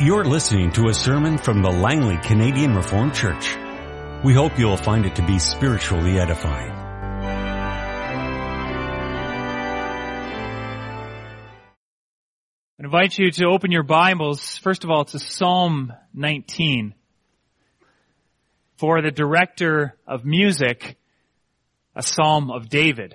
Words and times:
You're 0.00 0.24
listening 0.24 0.72
to 0.72 0.88
a 0.88 0.92
sermon 0.92 1.38
from 1.38 1.62
the 1.62 1.70
Langley 1.70 2.16
Canadian 2.16 2.74
Reformed 2.74 3.14
Church. 3.14 3.56
We 4.24 4.34
hope 4.34 4.58
you'll 4.58 4.76
find 4.76 5.06
it 5.06 5.14
to 5.14 5.22
be 5.24 5.38
spiritually 5.38 6.18
edifying. 6.18 6.72
I 12.76 12.80
invite 12.80 13.16
you 13.16 13.30
to 13.30 13.46
open 13.46 13.70
your 13.70 13.84
Bibles, 13.84 14.58
first 14.58 14.82
of 14.82 14.90
all, 14.90 15.04
to 15.04 15.20
Psalm 15.20 15.92
19. 16.12 16.94
For 18.78 19.00
the 19.00 19.12
director 19.12 19.94
of 20.08 20.24
music, 20.24 20.96
a 21.94 22.02
psalm 22.02 22.50
of 22.50 22.68
David. 22.68 23.14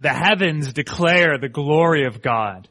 The 0.00 0.12
heavens 0.12 0.72
declare 0.72 1.38
the 1.38 1.48
glory 1.48 2.06
of 2.06 2.22
God. 2.22 2.68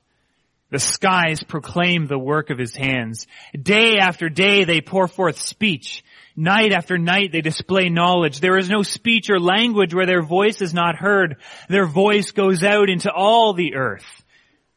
The 0.69 0.79
skies 0.79 1.43
proclaim 1.43 2.07
the 2.07 2.19
work 2.19 2.49
of 2.49 2.57
his 2.57 2.75
hands. 2.75 3.25
Day 3.59 3.97
after 3.99 4.27
day 4.27 4.65
they 4.65 4.81
pour 4.81 5.07
forth 5.07 5.39
speech. 5.39 6.03
Night 6.35 6.73
after 6.73 6.97
night 6.97 7.31
they 7.31 7.41
display 7.41 7.89
knowledge. 7.89 8.41
There 8.41 8.57
is 8.57 8.69
no 8.69 8.83
speech 8.83 9.29
or 9.29 9.39
language 9.39 9.93
where 9.93 10.05
their 10.05 10.21
voice 10.21 10.61
is 10.61 10.73
not 10.73 10.97
heard. 10.97 11.37
Their 11.69 11.85
voice 11.85 12.31
goes 12.31 12.63
out 12.63 12.89
into 12.89 13.11
all 13.11 13.53
the 13.53 13.75
earth. 13.75 14.25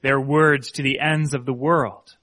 Their 0.00 0.20
words 0.20 0.72
to 0.72 0.82
the 0.82 1.00
ends 1.00 1.34
of 1.34 1.44
the 1.44 1.52
world. 1.52 2.16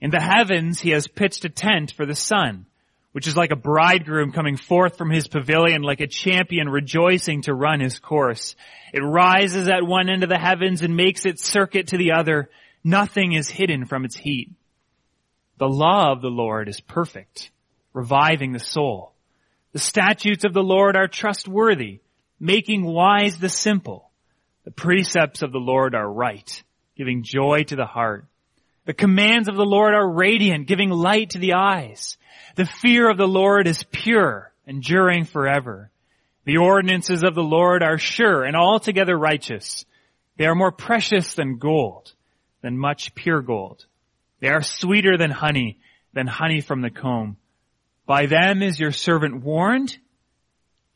In 0.00 0.10
the 0.10 0.20
heavens 0.20 0.78
he 0.78 0.90
has 0.90 1.08
pitched 1.08 1.44
a 1.46 1.48
tent 1.48 1.92
for 1.92 2.04
the 2.06 2.14
sun, 2.14 2.66
which 3.12 3.26
is 3.26 3.36
like 3.36 3.50
a 3.50 3.56
bridegroom 3.56 4.32
coming 4.32 4.56
forth 4.56 4.98
from 4.98 5.10
his 5.10 5.28
pavilion, 5.28 5.82
like 5.82 6.00
a 6.00 6.06
champion 6.06 6.68
rejoicing 6.68 7.42
to 7.42 7.54
run 7.54 7.80
his 7.80 7.98
course. 7.98 8.54
It 8.92 9.00
rises 9.00 9.68
at 9.68 9.86
one 9.86 10.08
end 10.10 10.22
of 10.22 10.28
the 10.28 10.38
heavens 10.38 10.82
and 10.82 10.96
makes 10.96 11.24
its 11.24 11.44
circuit 11.44 11.88
to 11.88 11.98
the 11.98 12.12
other. 12.12 12.50
Nothing 12.84 13.32
is 13.32 13.48
hidden 13.48 13.86
from 13.86 14.04
its 14.04 14.16
heat. 14.16 14.50
The 15.58 15.68
law 15.68 16.12
of 16.12 16.22
the 16.22 16.30
Lord 16.30 16.68
is 16.68 16.80
perfect, 16.80 17.50
reviving 17.92 18.52
the 18.52 18.60
soul. 18.60 19.14
The 19.72 19.78
statutes 19.78 20.44
of 20.44 20.52
the 20.52 20.62
Lord 20.62 20.96
are 20.96 21.08
trustworthy, 21.08 22.00
making 22.38 22.84
wise 22.84 23.38
the 23.38 23.48
simple. 23.48 24.10
The 24.64 24.70
precepts 24.70 25.42
of 25.42 25.50
the 25.50 25.58
Lord 25.58 25.94
are 25.94 26.10
right, 26.10 26.62
giving 26.96 27.22
joy 27.22 27.64
to 27.64 27.76
the 27.76 27.86
heart. 27.86 28.26
The 28.88 28.94
commands 28.94 29.48
of 29.48 29.56
the 29.56 29.66
Lord 29.66 29.92
are 29.92 30.10
radiant, 30.10 30.66
giving 30.66 30.88
light 30.88 31.30
to 31.30 31.38
the 31.38 31.52
eyes. 31.52 32.16
The 32.54 32.64
fear 32.64 33.10
of 33.10 33.18
the 33.18 33.28
Lord 33.28 33.66
is 33.66 33.82
pure, 33.82 34.50
enduring 34.66 35.26
forever. 35.26 35.90
The 36.46 36.56
ordinances 36.56 37.22
of 37.22 37.34
the 37.34 37.42
Lord 37.42 37.82
are 37.82 37.98
sure 37.98 38.44
and 38.44 38.56
altogether 38.56 39.14
righteous. 39.14 39.84
They 40.38 40.46
are 40.46 40.54
more 40.54 40.72
precious 40.72 41.34
than 41.34 41.58
gold, 41.58 42.14
than 42.62 42.78
much 42.78 43.14
pure 43.14 43.42
gold. 43.42 43.84
They 44.40 44.48
are 44.48 44.62
sweeter 44.62 45.18
than 45.18 45.32
honey, 45.32 45.80
than 46.14 46.26
honey 46.26 46.62
from 46.62 46.80
the 46.80 46.88
comb. 46.88 47.36
By 48.06 48.24
them 48.24 48.62
is 48.62 48.80
your 48.80 48.92
servant 48.92 49.42
warned. 49.42 49.98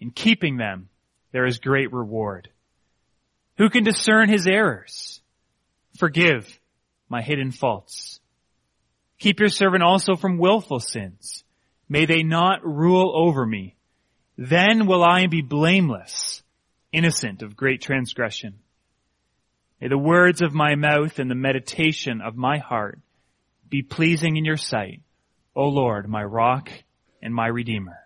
In 0.01 0.13
keeping 0.13 0.57
them, 0.57 0.89
there 1.33 1.45
is 1.45 1.59
great 1.59 1.93
reward. 1.93 2.49
Who 3.59 3.69
can 3.69 3.85
discern 3.85 4.31
his 4.31 4.47
errors? 4.47 5.21
Forgive 5.99 6.59
my 7.13 7.23
hidden 7.23 7.53
faults. 7.53 8.19
Keep 9.19 9.39
your 9.39 9.51
servant 9.51 9.83
also 9.83 10.17
from 10.17 10.39
willful 10.39 10.81
sins. 10.81 11.45
May 11.89 12.07
they 12.07 12.23
not 12.23 12.65
rule 12.65 13.13
over 13.15 13.47
me. 13.47 13.77
Then 14.39 14.87
will 14.87 15.05
I 15.05 15.27
be 15.27 15.43
blameless, 15.43 16.43
innocent 16.91 17.43
of 17.43 17.55
great 17.55 17.83
transgression. 17.83 18.61
May 19.79 19.89
the 19.89 19.99
words 19.99 20.41
of 20.41 20.55
my 20.55 20.75
mouth 20.75 21.19
and 21.19 21.31
the 21.31 21.35
meditation 21.35 22.23
of 22.23 22.35
my 22.35 22.59
heart 22.59 22.99
be 23.69 23.83
pleasing 23.83 24.39
in 24.39 24.47
your 24.47 24.57
sight, 24.57 25.03
O 25.55 25.69
Lord, 25.69 26.09
my 26.09 26.25
rock 26.25 26.71
and 27.21 27.35
my 27.35 27.47
redeemer. 27.47 27.99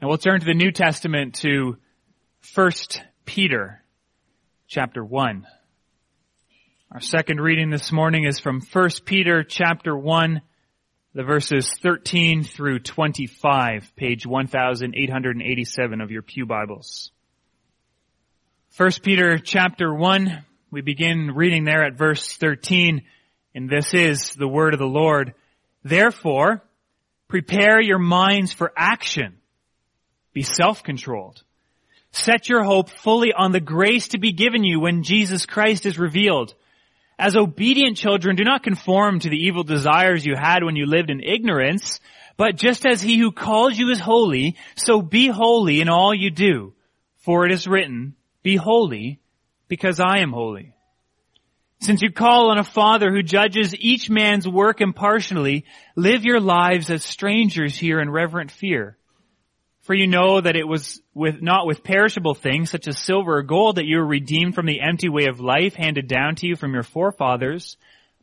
And 0.00 0.08
we'll 0.08 0.16
turn 0.16 0.40
to 0.40 0.46
the 0.46 0.54
New 0.54 0.72
Testament 0.72 1.34
to 1.42 1.76
1 2.54 2.70
Peter 3.26 3.84
chapter 4.66 5.04
1. 5.04 5.46
Our 6.92 7.00
second 7.00 7.40
reading 7.40 7.70
this 7.70 7.92
morning 7.92 8.24
is 8.24 8.40
from 8.40 8.60
1 8.60 8.90
Peter 9.04 9.44
chapter 9.44 9.96
1 9.96 10.42
the 11.14 11.22
verses 11.22 11.70
13 11.80 12.42
through 12.42 12.80
25, 12.80 13.92
page 13.94 14.26
1887 14.26 16.00
of 16.00 16.10
your 16.10 16.22
Pew 16.22 16.46
Bibles. 16.46 17.12
1 18.76 18.90
Peter 19.04 19.38
chapter 19.38 19.94
1, 19.94 20.44
we 20.72 20.80
begin 20.80 21.30
reading 21.32 21.62
there 21.62 21.84
at 21.84 21.96
verse 21.96 22.36
13, 22.38 23.02
and 23.54 23.70
this 23.70 23.94
is 23.94 24.30
the 24.34 24.48
word 24.48 24.74
of 24.74 24.80
the 24.80 24.84
Lord. 24.84 25.34
Therefore, 25.84 26.60
prepare 27.28 27.80
your 27.80 28.00
minds 28.00 28.52
for 28.52 28.72
action. 28.76 29.36
Be 30.32 30.42
self-controlled. 30.42 31.40
Set 32.10 32.48
your 32.48 32.64
hope 32.64 32.90
fully 32.90 33.32
on 33.32 33.52
the 33.52 33.60
grace 33.60 34.08
to 34.08 34.18
be 34.18 34.32
given 34.32 34.64
you 34.64 34.80
when 34.80 35.04
Jesus 35.04 35.46
Christ 35.46 35.86
is 35.86 35.96
revealed. 35.96 36.52
As 37.20 37.36
obedient 37.36 37.98
children, 37.98 38.34
do 38.34 38.44
not 38.44 38.62
conform 38.62 39.20
to 39.20 39.28
the 39.28 39.36
evil 39.36 39.62
desires 39.62 40.24
you 40.24 40.34
had 40.34 40.64
when 40.64 40.74
you 40.74 40.86
lived 40.86 41.10
in 41.10 41.20
ignorance, 41.22 42.00
but 42.38 42.56
just 42.56 42.86
as 42.86 43.02
he 43.02 43.18
who 43.18 43.30
calls 43.30 43.76
you 43.76 43.90
is 43.90 44.00
holy, 44.00 44.56
so 44.74 45.02
be 45.02 45.28
holy 45.28 45.82
in 45.82 45.90
all 45.90 46.14
you 46.14 46.30
do. 46.30 46.72
For 47.18 47.44
it 47.44 47.52
is 47.52 47.68
written, 47.68 48.14
be 48.42 48.56
holy 48.56 49.20
because 49.68 50.00
I 50.00 50.20
am 50.20 50.32
holy. 50.32 50.72
Since 51.80 52.00
you 52.00 52.10
call 52.10 52.52
on 52.52 52.58
a 52.58 52.64
father 52.64 53.10
who 53.12 53.22
judges 53.22 53.76
each 53.76 54.08
man's 54.08 54.48
work 54.48 54.80
impartially, 54.80 55.66
live 55.96 56.24
your 56.24 56.40
lives 56.40 56.88
as 56.88 57.04
strangers 57.04 57.76
here 57.76 58.00
in 58.00 58.08
reverent 58.08 58.50
fear. 58.50 58.96
For 59.82 59.94
you 59.94 60.06
know 60.06 60.40
that 60.40 60.56
it 60.56 60.68
was 60.68 61.00
with, 61.14 61.40
not 61.40 61.66
with 61.66 61.82
perishable 61.82 62.34
things 62.34 62.70
such 62.70 62.86
as 62.86 62.98
silver 62.98 63.38
or 63.38 63.42
gold 63.42 63.76
that 63.76 63.86
you 63.86 63.96
were 63.96 64.06
redeemed 64.06 64.54
from 64.54 64.66
the 64.66 64.80
empty 64.80 65.08
way 65.08 65.26
of 65.26 65.40
life 65.40 65.74
handed 65.74 66.06
down 66.06 66.34
to 66.36 66.46
you 66.46 66.54
from 66.54 66.74
your 66.74 66.82
forefathers, 66.82 67.76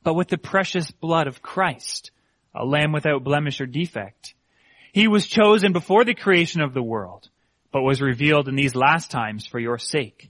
but 0.04 0.14
with 0.14 0.28
the 0.28 0.38
precious 0.38 0.92
blood 0.92 1.28
of 1.28 1.42
Christ, 1.42 2.12
a 2.54 2.64
lamb 2.64 2.92
without 2.92 3.24
blemish 3.24 3.60
or 3.60 3.66
defect. 3.66 4.36
He 4.94 5.08
was 5.08 5.28
chosen 5.28 5.74
before 5.74 6.06
the 6.06 6.14
creation 6.14 6.62
of 6.62 6.74
the 6.74 6.84
world, 6.84 7.30
but 7.72 7.82
was 7.82 8.02
revealed 8.02 8.48
in 8.48 8.56
these 8.56 8.76
last 8.76 9.12
times 9.12 9.46
for 9.46 9.60
your 9.60 9.78
sake. 9.78 10.30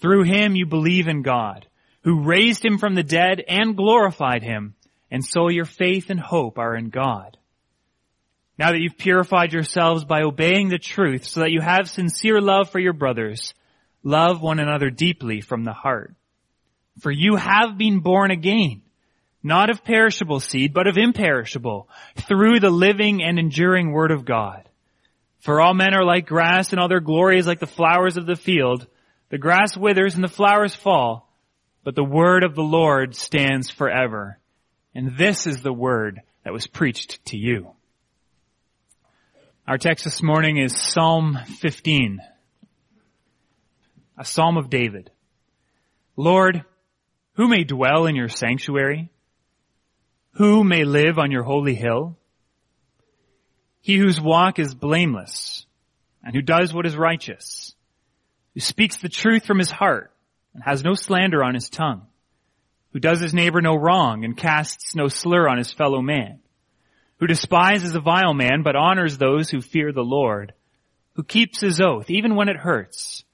Through 0.00 0.24
him 0.24 0.56
you 0.56 0.66
believe 0.66 1.08
in 1.08 1.22
God, 1.22 1.66
who 2.02 2.24
raised 2.24 2.64
him 2.64 2.78
from 2.78 2.94
the 2.94 3.02
dead 3.02 3.42
and 3.46 3.76
glorified 3.76 4.42
him, 4.42 4.74
and 5.10 5.24
so 5.24 5.48
your 5.48 5.64
faith 5.64 6.10
and 6.10 6.20
hope 6.20 6.58
are 6.58 6.74
in 6.74 6.90
God. 6.90 7.36
Now 8.60 8.72
that 8.72 8.80
you've 8.80 8.98
purified 8.98 9.54
yourselves 9.54 10.04
by 10.04 10.20
obeying 10.20 10.68
the 10.68 10.76
truth 10.76 11.24
so 11.24 11.40
that 11.40 11.50
you 11.50 11.62
have 11.62 11.88
sincere 11.88 12.42
love 12.42 12.68
for 12.68 12.78
your 12.78 12.92
brothers, 12.92 13.54
love 14.02 14.42
one 14.42 14.60
another 14.60 14.90
deeply 14.90 15.40
from 15.40 15.64
the 15.64 15.72
heart. 15.72 16.14
For 16.98 17.10
you 17.10 17.36
have 17.36 17.78
been 17.78 18.00
born 18.00 18.30
again, 18.30 18.82
not 19.42 19.70
of 19.70 19.82
perishable 19.82 20.40
seed, 20.40 20.74
but 20.74 20.86
of 20.86 20.98
imperishable, 20.98 21.88
through 22.16 22.60
the 22.60 22.68
living 22.68 23.22
and 23.22 23.38
enduring 23.38 23.92
word 23.92 24.10
of 24.10 24.26
God. 24.26 24.68
For 25.38 25.62
all 25.62 25.72
men 25.72 25.94
are 25.94 26.04
like 26.04 26.26
grass 26.26 26.72
and 26.72 26.78
all 26.78 26.88
their 26.88 27.00
glory 27.00 27.38
is 27.38 27.46
like 27.46 27.60
the 27.60 27.66
flowers 27.66 28.18
of 28.18 28.26
the 28.26 28.36
field. 28.36 28.86
The 29.30 29.38
grass 29.38 29.74
withers 29.74 30.16
and 30.16 30.22
the 30.22 30.28
flowers 30.28 30.74
fall, 30.74 31.32
but 31.82 31.94
the 31.94 32.04
word 32.04 32.44
of 32.44 32.54
the 32.54 32.62
Lord 32.62 33.16
stands 33.16 33.70
forever. 33.70 34.38
And 34.94 35.16
this 35.16 35.46
is 35.46 35.62
the 35.62 35.72
word 35.72 36.20
that 36.44 36.52
was 36.52 36.66
preached 36.66 37.24
to 37.28 37.38
you. 37.38 37.70
Our 39.70 39.78
text 39.78 40.04
this 40.04 40.20
morning 40.20 40.56
is 40.56 40.76
Psalm 40.76 41.38
15, 41.60 42.18
a 44.18 44.24
Psalm 44.24 44.56
of 44.56 44.68
David. 44.68 45.12
Lord, 46.16 46.64
who 47.34 47.46
may 47.46 47.62
dwell 47.62 48.06
in 48.06 48.16
your 48.16 48.28
sanctuary? 48.28 49.10
Who 50.32 50.64
may 50.64 50.82
live 50.82 51.20
on 51.20 51.30
your 51.30 51.44
holy 51.44 51.76
hill? 51.76 52.18
He 53.80 53.96
whose 53.96 54.20
walk 54.20 54.58
is 54.58 54.74
blameless 54.74 55.66
and 56.24 56.34
who 56.34 56.42
does 56.42 56.74
what 56.74 56.84
is 56.84 56.96
righteous, 56.96 57.72
who 58.54 58.60
speaks 58.60 58.96
the 58.96 59.08
truth 59.08 59.46
from 59.46 59.60
his 59.60 59.70
heart 59.70 60.10
and 60.52 60.64
has 60.64 60.82
no 60.82 60.94
slander 60.94 61.44
on 61.44 61.54
his 61.54 61.70
tongue, 61.70 62.08
who 62.92 62.98
does 62.98 63.20
his 63.20 63.34
neighbor 63.34 63.60
no 63.60 63.76
wrong 63.76 64.24
and 64.24 64.36
casts 64.36 64.96
no 64.96 65.06
slur 65.06 65.48
on 65.48 65.58
his 65.58 65.70
fellow 65.70 66.02
man 66.02 66.40
who 67.20 67.26
despises 67.26 67.94
a 67.94 68.00
vile 68.00 68.32
man 68.32 68.62
but 68.64 68.74
honors 68.74 69.18
those 69.18 69.50
who 69.50 69.60
fear 69.60 69.92
the 69.92 70.00
Lord, 70.00 70.54
who 71.14 71.22
keeps 71.22 71.60
his 71.60 71.80
oath 71.80 72.10
even 72.10 72.34
when 72.34 72.48
it 72.48 72.56
hurts, 72.56 73.24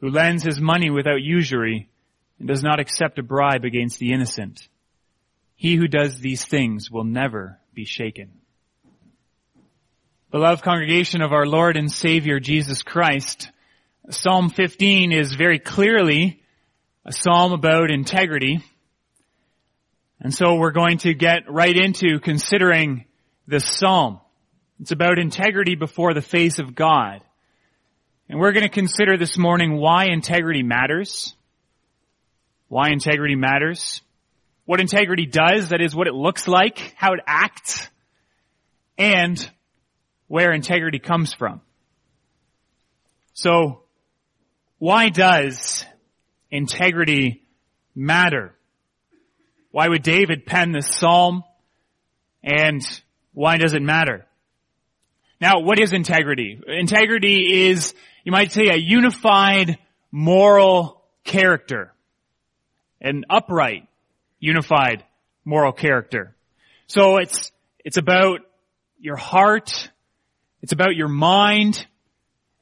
who 0.00 0.10
lends 0.10 0.42
his 0.42 0.60
money 0.60 0.90
without 0.90 1.22
usury 1.22 1.88
and 2.38 2.48
does 2.48 2.62
not 2.62 2.80
accept 2.80 3.20
a 3.20 3.22
bribe 3.22 3.64
against 3.64 4.00
the 4.00 4.12
innocent. 4.12 4.68
He 5.54 5.76
who 5.76 5.86
does 5.86 6.18
these 6.18 6.44
things 6.44 6.90
will 6.90 7.04
never 7.04 7.60
be 7.72 7.84
shaken. 7.84 8.32
Beloved 10.32 10.62
congregation 10.62 11.22
of 11.22 11.32
our 11.32 11.46
Lord 11.46 11.76
and 11.76 11.90
Savior 11.90 12.40
Jesus 12.40 12.82
Christ, 12.82 13.50
Psalm 14.10 14.50
15 14.50 15.12
is 15.12 15.34
very 15.34 15.58
clearly 15.58 16.42
a 17.04 17.12
psalm 17.12 17.52
about 17.52 17.90
integrity. 17.90 18.60
And 20.18 20.34
so 20.34 20.54
we're 20.54 20.72
going 20.72 20.98
to 20.98 21.14
get 21.14 21.50
right 21.50 21.76
into 21.76 22.18
considering 22.20 23.04
this 23.46 23.66
psalm. 23.66 24.20
It's 24.80 24.92
about 24.92 25.18
integrity 25.18 25.74
before 25.74 26.14
the 26.14 26.22
face 26.22 26.58
of 26.58 26.74
God. 26.74 27.22
And 28.28 28.38
we're 28.38 28.52
going 28.52 28.62
to 28.62 28.68
consider 28.68 29.16
this 29.16 29.36
morning 29.36 29.76
why 29.76 30.06
integrity 30.06 30.62
matters. 30.62 31.34
Why 32.68 32.90
integrity 32.90 33.34
matters. 33.34 34.02
What 34.64 34.80
integrity 34.80 35.26
does, 35.26 35.70
that 35.70 35.80
is 35.80 35.96
what 35.96 36.06
it 36.06 36.14
looks 36.14 36.46
like, 36.46 36.94
how 36.96 37.12
it 37.14 37.20
acts, 37.26 37.88
and 38.96 39.50
where 40.28 40.52
integrity 40.52 41.00
comes 41.00 41.34
from. 41.34 41.60
So, 43.32 43.82
why 44.78 45.08
does 45.08 45.84
integrity 46.52 47.42
matter? 47.96 48.54
Why 49.72 49.88
would 49.88 50.04
David 50.04 50.46
pen 50.46 50.70
this 50.70 50.96
psalm? 50.96 51.42
And 52.44 52.82
why 53.32 53.56
does 53.56 53.74
it 53.74 53.82
matter? 53.82 54.26
Now, 55.40 55.60
what 55.60 55.78
is 55.78 55.92
integrity? 55.92 56.60
Integrity 56.66 57.68
is, 57.68 57.94
you 58.24 58.32
might 58.32 58.52
say, 58.52 58.68
a 58.68 58.76
unified 58.76 59.78
moral 60.10 61.02
character. 61.24 61.92
An 63.00 63.24
upright, 63.30 63.88
unified 64.38 65.04
moral 65.44 65.72
character. 65.72 66.34
So 66.86 67.16
it's, 67.16 67.50
it's 67.84 67.96
about 67.96 68.40
your 68.98 69.16
heart. 69.16 69.90
It's 70.60 70.72
about 70.72 70.94
your 70.94 71.08
mind. 71.08 71.86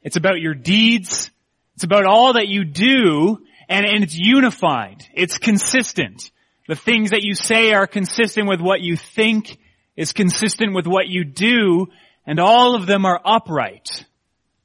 It's 0.03 0.17
about 0.17 0.41
your 0.41 0.55
deeds. 0.55 1.31
It's 1.75 1.85
about 1.85 2.07
all 2.07 2.35
that 2.35 2.47
you 2.47 2.65
do 2.65 3.39
and, 3.69 3.87
and 3.87 4.03
it's 4.03 4.17
unified. 4.17 5.05
It's 5.15 5.39
consistent. 5.39 6.31
The 6.69 6.77
things 6.77 7.11
that 7.11 7.23
you 7.23 7.35
say 7.35 7.73
are 7.73 7.87
consistent 7.87 8.49
with 8.49 8.61
what 8.61 8.81
you 8.81 8.97
think, 8.97 9.59
is 9.99 10.13
consistent 10.13 10.75
with 10.75 10.87
what 10.87 11.09
you 11.09 11.25
do, 11.25 11.89
and 12.25 12.39
all 12.39 12.77
of 12.77 12.87
them 12.87 13.05
are 13.05 13.21
upright. 13.25 14.05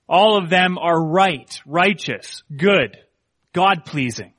All 0.08 0.38
of 0.38 0.48
them 0.48 0.78
are 0.78 1.04
right, 1.04 1.60
righteous, 1.66 2.44
good, 2.56 3.00
God-pleasing. 3.52 4.32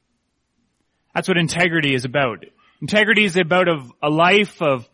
That's 1.12 1.26
what 1.26 1.36
integrity 1.36 1.94
is 1.94 2.04
about. 2.04 2.44
Integrity 2.80 3.24
is 3.24 3.36
about 3.36 3.66
of 3.66 3.92
a 4.00 4.08
life 4.08 4.62
of 4.62 4.88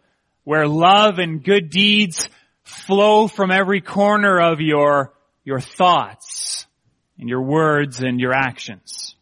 where 0.44 0.66
love 0.66 1.18
and 1.18 1.44
good 1.44 1.68
deeds 1.68 2.30
flow 2.62 3.28
from 3.28 3.50
every 3.50 3.82
corner 3.82 4.40
of 4.40 4.60
your, 4.60 5.12
your 5.44 5.60
thoughts 5.60 6.66
and 7.18 7.28
your 7.28 7.42
words 7.42 8.00
and 8.00 8.18
your 8.18 8.32
actions. 8.32 9.14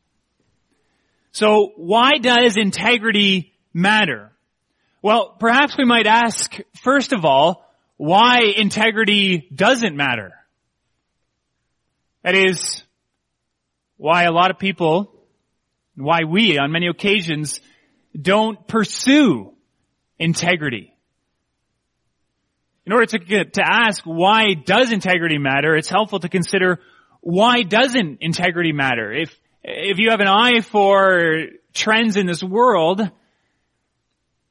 So 1.33 1.73
why 1.75 2.19
does 2.19 2.57
integrity 2.57 3.53
matter? 3.75 4.31
Well, 5.01 5.37
perhaps 5.39 5.77
we 5.77 5.85
might 5.85 6.07
ask, 6.07 6.57
first 6.83 7.13
of 7.13 7.25
all, 7.25 7.65
why 7.97 8.41
integrity 8.57 9.49
doesn't 9.55 9.97
matter. 9.97 10.33
That 12.25 12.35
is, 12.35 12.83
why 13.97 14.25
a 14.25 14.33
lot 14.33 14.51
of 14.51 14.59
people, 14.59 15.15
why 15.95 16.21
we 16.29 16.59
on 16.59 16.73
many 16.73 16.89
occasions 16.89 17.61
don't 18.21 18.67
pursue 18.67 19.55
integrity. 20.19 20.93
In 22.87 22.93
order 22.93 23.07
to 23.07 23.19
get, 23.19 23.55
to 23.55 23.63
ask 23.65 24.03
why 24.05 24.55
does 24.55 24.93
integrity 24.93 25.39
matter, 25.39 25.77
it's 25.77 25.91
helpful 25.91 26.21
to 26.21 26.29
consider 26.29 26.81
why 27.21 27.63
doesn't 27.63 28.19
integrity 28.21 28.73
matter? 28.73 29.13
If 29.13 29.39
if 29.63 29.99
you 29.99 30.11
have 30.11 30.21
an 30.21 30.29
eye 30.29 30.61
for 30.61 31.49
trends 31.75 32.17
in 32.17 32.27
this 32.27 32.43
world, 32.43 33.03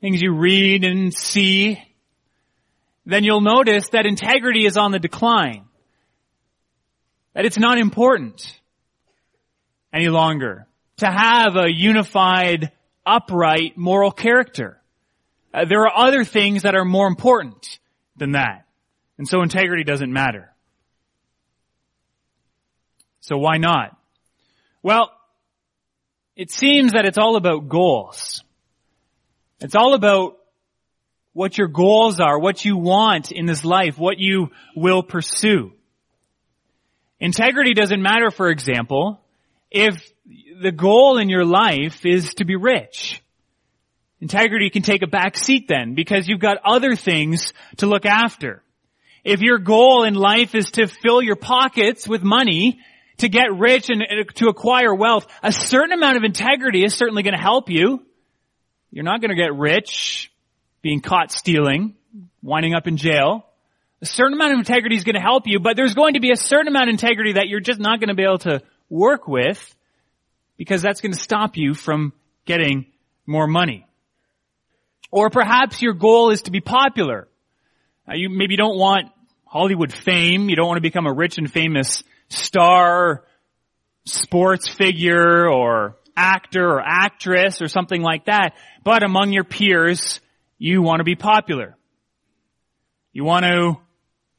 things 0.01 0.21
you 0.21 0.33
read 0.33 0.83
and 0.83 1.13
see, 1.13 1.81
then 3.05 3.23
you'll 3.23 3.41
notice 3.41 3.89
that 3.89 4.05
integrity 4.05 4.65
is 4.65 4.77
on 4.77 4.91
the 4.91 4.99
decline. 4.99 5.65
That 7.33 7.45
it's 7.45 7.57
not 7.57 7.77
important 7.77 8.59
any 9.93 10.09
longer 10.09 10.67
to 10.97 11.05
have 11.05 11.55
a 11.55 11.71
unified, 11.71 12.71
upright 13.05 13.77
moral 13.77 14.11
character. 14.11 14.81
Uh, 15.53 15.65
there 15.65 15.81
are 15.81 16.07
other 16.07 16.23
things 16.23 16.63
that 16.63 16.75
are 16.75 16.85
more 16.85 17.07
important 17.07 17.79
than 18.15 18.31
that. 18.33 18.65
And 19.17 19.27
so 19.27 19.41
integrity 19.41 19.83
doesn't 19.83 20.11
matter. 20.11 20.53
So 23.21 23.37
why 23.37 23.57
not? 23.57 23.95
Well, 24.83 25.11
it 26.35 26.51
seems 26.51 26.93
that 26.93 27.05
it's 27.05 27.17
all 27.17 27.35
about 27.35 27.67
goals. 27.67 28.43
It's 29.59 29.75
all 29.75 29.93
about 29.93 30.37
what 31.33 31.57
your 31.57 31.67
goals 31.67 32.19
are, 32.19 32.39
what 32.39 32.65
you 32.65 32.77
want 32.77 33.31
in 33.31 33.45
this 33.45 33.63
life, 33.63 33.97
what 33.97 34.17
you 34.17 34.49
will 34.75 35.03
pursue. 35.03 35.71
Integrity 37.19 37.73
doesn't 37.73 38.01
matter, 38.01 38.31
for 38.31 38.49
example, 38.49 39.19
if 39.71 39.95
the 40.61 40.71
goal 40.71 41.17
in 41.17 41.29
your 41.29 41.45
life 41.45 42.05
is 42.05 42.33
to 42.35 42.45
be 42.45 42.55
rich. 42.55 43.21
Integrity 44.19 44.69
can 44.69 44.81
take 44.81 45.03
a 45.03 45.07
back 45.07 45.37
seat 45.37 45.67
then 45.67 45.93
because 45.93 46.27
you've 46.27 46.39
got 46.39 46.57
other 46.65 46.95
things 46.95 47.53
to 47.77 47.85
look 47.85 48.05
after. 48.05 48.63
If 49.23 49.41
your 49.41 49.59
goal 49.59 50.03
in 50.03 50.15
life 50.15 50.55
is 50.55 50.71
to 50.71 50.87
fill 50.87 51.21
your 51.21 51.35
pockets 51.35 52.07
with 52.07 52.23
money, 52.23 52.79
to 53.17 53.29
get 53.29 53.55
rich 53.55 53.89
and 53.89 54.03
to 54.35 54.47
acquire 54.47 54.93
wealth, 54.93 55.27
a 55.43 55.51
certain 55.51 55.91
amount 55.91 56.17
of 56.17 56.23
integrity 56.23 56.83
is 56.83 56.95
certainly 56.95 57.23
going 57.23 57.35
to 57.35 57.41
help 57.41 57.69
you. 57.69 58.05
You're 58.97 59.03
not 59.03 59.21
going 59.21 59.29
to 59.29 59.35
get 59.35 59.53
rich 59.53 60.31
being 60.81 61.01
caught 61.01 61.31
stealing, 61.31 61.93
winding 62.41 62.73
up 62.73 62.87
in 62.87 62.97
jail. 62.97 63.45
A 64.01 64.07
certain 64.07 64.33
amount 64.33 64.53
of 64.53 64.57
integrity 64.57 64.95
is 64.95 65.03
going 65.03 65.13
to 65.13 65.21
help 65.21 65.43
you, 65.45 65.59
but 65.59 65.75
there's 65.75 65.93
going 65.93 66.15
to 66.15 66.19
be 66.19 66.31
a 66.31 66.35
certain 66.35 66.67
amount 66.67 66.89
of 66.89 66.93
integrity 66.93 67.33
that 67.33 67.47
you're 67.47 67.59
just 67.59 67.79
not 67.79 67.99
going 67.99 68.07
to 68.07 68.15
be 68.15 68.23
able 68.23 68.39
to 68.39 68.63
work 68.89 69.27
with 69.27 69.75
because 70.57 70.81
that's 70.81 70.99
going 71.01 71.11
to 71.11 71.19
stop 71.19 71.57
you 71.57 71.75
from 71.75 72.11
getting 72.45 72.87
more 73.27 73.45
money. 73.45 73.85
Or 75.11 75.29
perhaps 75.29 75.79
your 75.79 75.93
goal 75.93 76.31
is 76.31 76.41
to 76.43 76.51
be 76.51 76.59
popular. 76.59 77.27
Now 78.07 78.15
you 78.15 78.29
maybe 78.29 78.55
don't 78.55 78.79
want 78.79 79.11
Hollywood 79.45 79.93
fame. 79.93 80.49
You 80.49 80.55
don't 80.55 80.65
want 80.65 80.77
to 80.77 80.81
become 80.81 81.05
a 81.05 81.13
rich 81.13 81.37
and 81.37 81.53
famous 81.53 82.03
star 82.29 83.25
sports 84.05 84.67
figure 84.67 85.47
or 85.47 85.97
actor 86.17 86.67
or 86.67 86.81
actress 86.81 87.61
or 87.61 87.67
something 87.67 88.01
like 88.01 88.25
that. 88.25 88.53
But 88.83 89.03
among 89.03 89.31
your 89.31 89.43
peers, 89.43 90.19
you 90.57 90.81
want 90.81 90.99
to 90.99 91.03
be 91.03 91.15
popular. 91.15 91.77
You 93.13 93.23
want 93.23 93.45
to 93.45 93.77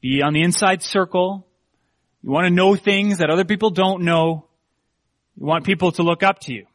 be 0.01 0.21
on 0.21 0.33
the 0.33 0.41
inside 0.43 0.83
circle. 0.83 1.47
You 2.21 2.31
want 2.31 2.45
to 2.45 2.53
know 2.53 2.75
things 2.75 3.19
that 3.19 3.29
other 3.29 3.45
people 3.45 3.69
don't 3.71 4.03
know. 4.03 4.45
You 5.37 5.45
want 5.45 5.65
people 5.65 5.93
to 5.93 6.03
look 6.03 6.21
up 6.21 6.39
to 6.41 6.53
you. 6.53 6.65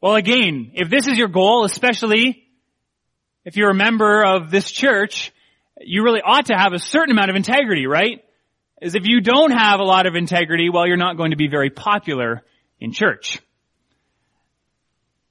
Well 0.00 0.14
again, 0.14 0.72
if 0.74 0.88
this 0.88 1.06
is 1.06 1.18
your 1.18 1.28
goal, 1.28 1.64
especially 1.64 2.44
if 3.44 3.56
you're 3.56 3.70
a 3.70 3.74
member 3.74 4.24
of 4.24 4.50
this 4.50 4.70
church, 4.70 5.32
you 5.80 6.04
really 6.04 6.22
ought 6.22 6.46
to 6.46 6.54
have 6.54 6.72
a 6.72 6.78
certain 6.78 7.10
amount 7.10 7.30
of 7.30 7.36
integrity, 7.36 7.86
right? 7.86 8.22
is 8.80 8.94
if 8.94 9.06
you 9.06 9.20
don't 9.20 9.52
have 9.52 9.80
a 9.80 9.84
lot 9.84 10.06
of 10.06 10.14
integrity, 10.14 10.68
well, 10.68 10.86
you're 10.86 10.96
not 10.96 11.16
going 11.16 11.30
to 11.30 11.36
be 11.36 11.48
very 11.48 11.70
popular 11.70 12.42
in 12.78 12.92
church. 12.92 13.40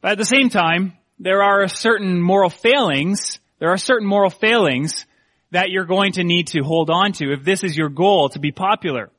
But 0.02 0.14
at 0.14 0.18
the 0.18 0.26
same 0.26 0.50
time, 0.50 0.94
there 1.20 1.42
are 1.42 1.68
certain 1.68 2.22
moral 2.22 2.50
failings, 2.50 3.40
there 3.60 3.70
are 3.70 3.78
certain 3.78 4.08
moral 4.08 4.30
failings 4.30 5.06
that 5.52 5.70
you're 5.70 5.86
going 5.86 6.14
to 6.14 6.24
need 6.24 6.48
to 6.48 6.62
hold 6.62 6.90
on 6.90 7.14
to 7.14 7.32
if 7.32 7.44
this 7.44 7.64
is 7.64 7.78
your 7.78 7.90
goal 7.90 8.30
to 8.30 8.40
be 8.40 8.52
popular. 8.52 9.10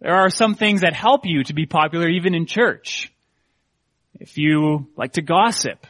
There 0.00 0.14
are 0.14 0.30
some 0.30 0.54
things 0.54 0.82
that 0.82 0.92
help 0.92 1.22
you 1.24 1.42
to 1.44 1.54
be 1.54 1.66
popular 1.66 2.08
even 2.08 2.34
in 2.34 2.46
church. 2.46 3.12
If 4.20 4.38
you 4.38 4.88
like 4.96 5.14
to 5.14 5.22
gossip, 5.22 5.86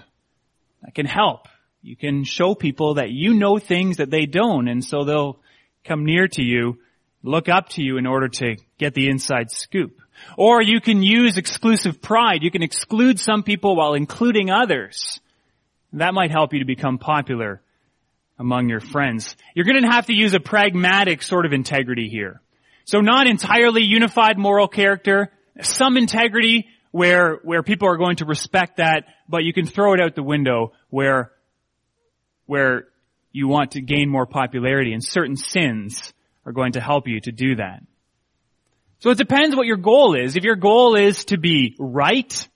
that 0.82 0.94
can 0.94 1.06
help. 1.06 1.48
You 1.82 1.96
can 1.96 2.24
show 2.24 2.54
people 2.54 2.94
that 2.94 3.10
you 3.10 3.34
know 3.34 3.58
things 3.58 3.98
that 3.98 4.10
they 4.10 4.26
don't 4.26 4.68
and 4.68 4.84
so 4.84 5.04
they'll 5.04 5.38
come 5.84 6.04
near 6.04 6.28
to 6.28 6.42
you 6.42 6.78
look 7.22 7.48
up 7.48 7.68
to 7.70 7.82
you 7.82 7.98
in 7.98 8.06
order 8.06 8.28
to 8.28 8.56
get 8.78 8.94
the 8.94 9.08
inside 9.08 9.50
scoop. 9.50 10.00
Or 10.36 10.62
you 10.62 10.80
can 10.80 11.02
use 11.02 11.36
exclusive 11.36 12.02
pride. 12.02 12.42
You 12.42 12.50
can 12.50 12.62
exclude 12.62 13.18
some 13.18 13.42
people 13.42 13.76
while 13.76 13.94
including 13.94 14.50
others. 14.50 15.20
That 15.92 16.14
might 16.14 16.30
help 16.30 16.52
you 16.52 16.60
to 16.60 16.64
become 16.64 16.98
popular 16.98 17.62
among 18.38 18.68
your 18.68 18.80
friends. 18.80 19.36
You're 19.54 19.64
going 19.64 19.82
to 19.82 19.88
have 19.88 20.06
to 20.06 20.14
use 20.14 20.34
a 20.34 20.40
pragmatic 20.40 21.22
sort 21.22 21.46
of 21.46 21.52
integrity 21.52 22.08
here. 22.08 22.40
So 22.84 23.00
not 23.00 23.26
entirely 23.26 23.82
unified 23.82 24.38
moral 24.38 24.68
character, 24.68 25.32
some 25.62 25.96
integrity 25.96 26.68
where, 26.90 27.40
where 27.42 27.62
people 27.62 27.88
are 27.88 27.96
going 27.96 28.16
to 28.16 28.24
respect 28.24 28.76
that, 28.76 29.04
but 29.28 29.42
you 29.42 29.52
can 29.52 29.66
throw 29.66 29.94
it 29.94 30.00
out 30.00 30.14
the 30.14 30.22
window 30.22 30.72
where, 30.90 31.32
where 32.46 32.88
you 33.32 33.48
want 33.48 33.72
to 33.72 33.80
gain 33.80 34.08
more 34.08 34.26
popularity 34.26 34.92
and 34.92 35.02
certain 35.04 35.36
sins 35.36 36.12
are 36.44 36.52
going 36.52 36.72
to 36.72 36.80
help 36.80 37.08
you 37.08 37.20
to 37.20 37.32
do 37.32 37.56
that. 37.56 37.82
So 38.98 39.10
it 39.10 39.18
depends 39.18 39.54
what 39.54 39.66
your 39.66 39.76
goal 39.76 40.14
is. 40.14 40.36
If 40.36 40.44
your 40.44 40.56
goal 40.56 40.96
is 40.96 41.26
to 41.26 41.38
be 41.38 41.76
right, 41.78 42.48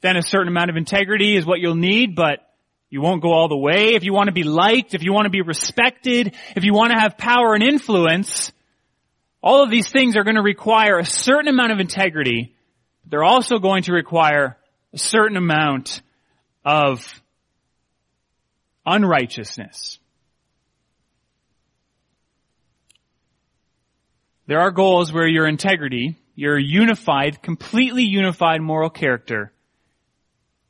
then 0.00 0.16
a 0.16 0.22
certain 0.22 0.48
amount 0.48 0.70
of 0.70 0.76
integrity 0.76 1.36
is 1.36 1.46
what 1.46 1.60
you'll 1.60 1.76
need, 1.76 2.16
but 2.16 2.40
you 2.90 3.00
won't 3.00 3.22
go 3.22 3.32
all 3.32 3.48
the 3.48 3.56
way. 3.56 3.94
If 3.94 4.04
you 4.04 4.12
want 4.12 4.26
to 4.26 4.32
be 4.32 4.42
liked, 4.42 4.94
if 4.94 5.02
you 5.02 5.12
want 5.12 5.24
to 5.24 5.30
be 5.30 5.40
respected, 5.40 6.34
if 6.56 6.64
you 6.64 6.74
want 6.74 6.92
to 6.92 6.98
have 6.98 7.16
power 7.16 7.54
and 7.54 7.62
influence, 7.62 8.52
all 9.42 9.62
of 9.62 9.70
these 9.70 9.88
things 9.88 10.16
are 10.16 10.24
going 10.24 10.36
to 10.36 10.42
require 10.42 10.98
a 10.98 11.06
certain 11.06 11.48
amount 11.48 11.72
of 11.72 11.80
integrity. 11.80 12.54
They're 13.06 13.24
also 13.24 13.58
going 13.58 13.84
to 13.84 13.92
require 13.92 14.58
a 14.92 14.98
certain 14.98 15.36
amount 15.36 16.02
of 16.64 17.22
unrighteousness. 18.84 19.98
There 24.46 24.60
are 24.60 24.70
goals 24.70 25.12
where 25.12 25.26
your 25.26 25.46
integrity, 25.46 26.18
your 26.34 26.58
unified, 26.58 27.42
completely 27.42 28.04
unified 28.04 28.60
moral 28.60 28.90
character 28.90 29.52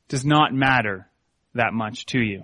does 0.07 0.25
not 0.25 0.53
matter 0.53 1.07
that 1.55 1.73
much 1.73 2.05
to 2.07 2.19
you. 2.19 2.43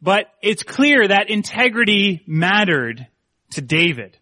But 0.00 0.26
it's 0.42 0.62
clear 0.62 1.06
that 1.06 1.30
integrity 1.30 2.22
mattered 2.26 3.06
to 3.52 3.60
David. 3.60 4.16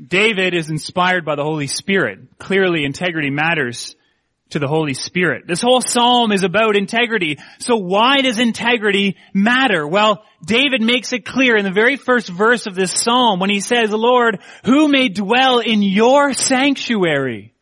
David 0.00 0.54
is 0.54 0.70
inspired 0.70 1.24
by 1.24 1.36
the 1.36 1.44
Holy 1.44 1.66
Spirit. 1.66 2.38
Clearly 2.38 2.84
integrity 2.84 3.30
matters 3.30 3.94
to 4.52 4.58
the 4.58 4.68
Holy 4.68 4.94
Spirit. 4.94 5.46
This 5.46 5.60
whole 5.60 5.80
psalm 5.80 6.32
is 6.32 6.44
about 6.44 6.76
integrity. 6.76 7.38
So 7.58 7.76
why 7.76 8.20
does 8.22 8.38
integrity 8.38 9.16
matter? 9.34 9.86
Well, 9.86 10.24
David 10.44 10.80
makes 10.80 11.12
it 11.12 11.24
clear 11.24 11.56
in 11.56 11.64
the 11.64 11.72
very 11.72 11.96
first 11.96 12.28
verse 12.28 12.66
of 12.66 12.74
this 12.74 12.92
psalm 12.92 13.40
when 13.40 13.50
he 13.50 13.60
says, 13.60 13.90
Lord, 13.90 14.40
who 14.64 14.88
may 14.88 15.08
dwell 15.08 15.58
in 15.58 15.82
your 15.82 16.32
sanctuary? 16.32 17.54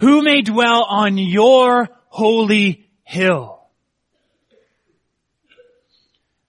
Who 0.00 0.22
may 0.22 0.42
dwell 0.42 0.84
on 0.84 1.18
your 1.18 1.88
holy 2.08 2.88
hill? 3.04 3.54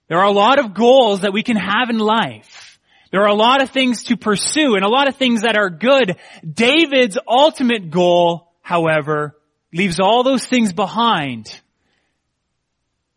There 0.08 0.18
are 0.18 0.24
a 0.24 0.32
lot 0.32 0.58
of 0.58 0.74
goals 0.74 1.20
that 1.20 1.32
we 1.32 1.42
can 1.42 1.56
have 1.56 1.90
in 1.90 1.98
life. 1.98 2.78
There 3.10 3.22
are 3.22 3.28
a 3.28 3.34
lot 3.34 3.62
of 3.62 3.70
things 3.70 4.04
to 4.04 4.16
pursue 4.16 4.74
and 4.74 4.84
a 4.84 4.88
lot 4.88 5.08
of 5.08 5.16
things 5.16 5.42
that 5.42 5.56
are 5.56 5.70
good. 5.70 6.16
David's 6.46 7.18
ultimate 7.26 7.90
goal, 7.90 8.52
however, 8.60 9.37
leaves 9.72 10.00
all 10.00 10.22
those 10.22 10.44
things 10.46 10.72
behind. 10.72 11.60